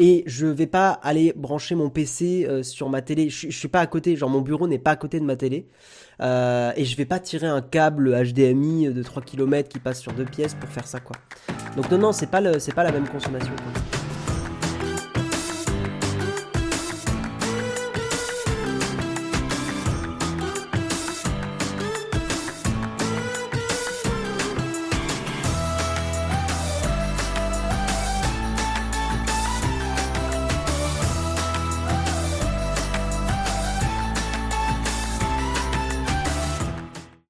Et 0.00 0.22
je 0.26 0.46
vais 0.46 0.68
pas 0.68 0.90
aller 0.90 1.32
brancher 1.34 1.74
mon 1.74 1.90
PC 1.90 2.46
euh, 2.48 2.62
sur 2.62 2.88
ma 2.88 3.02
télé. 3.02 3.30
Je, 3.30 3.50
suis 3.50 3.68
pas 3.68 3.80
à 3.80 3.86
côté, 3.88 4.14
genre 4.14 4.30
mon 4.30 4.42
bureau 4.42 4.68
n'est 4.68 4.78
pas 4.78 4.92
à 4.92 4.96
côté 4.96 5.18
de 5.18 5.24
ma 5.24 5.34
télé. 5.34 5.66
Euh, 6.20 6.72
et 6.76 6.84
je 6.84 6.96
vais 6.96 7.04
pas 7.04 7.18
tirer 7.18 7.48
un 7.48 7.62
câble 7.62 8.14
HDMI 8.24 8.92
de 8.92 9.02
3 9.02 9.22
km 9.22 9.68
qui 9.68 9.80
passe 9.80 10.00
sur 10.00 10.12
deux 10.12 10.24
pièces 10.24 10.54
pour 10.54 10.68
faire 10.68 10.86
ça, 10.86 11.00
quoi. 11.00 11.16
Donc 11.76 11.90
non, 11.90 11.98
non, 11.98 12.12
c'est 12.12 12.30
pas, 12.30 12.40
la 12.40 12.92
même 12.92 13.08
consommation. 13.08 13.52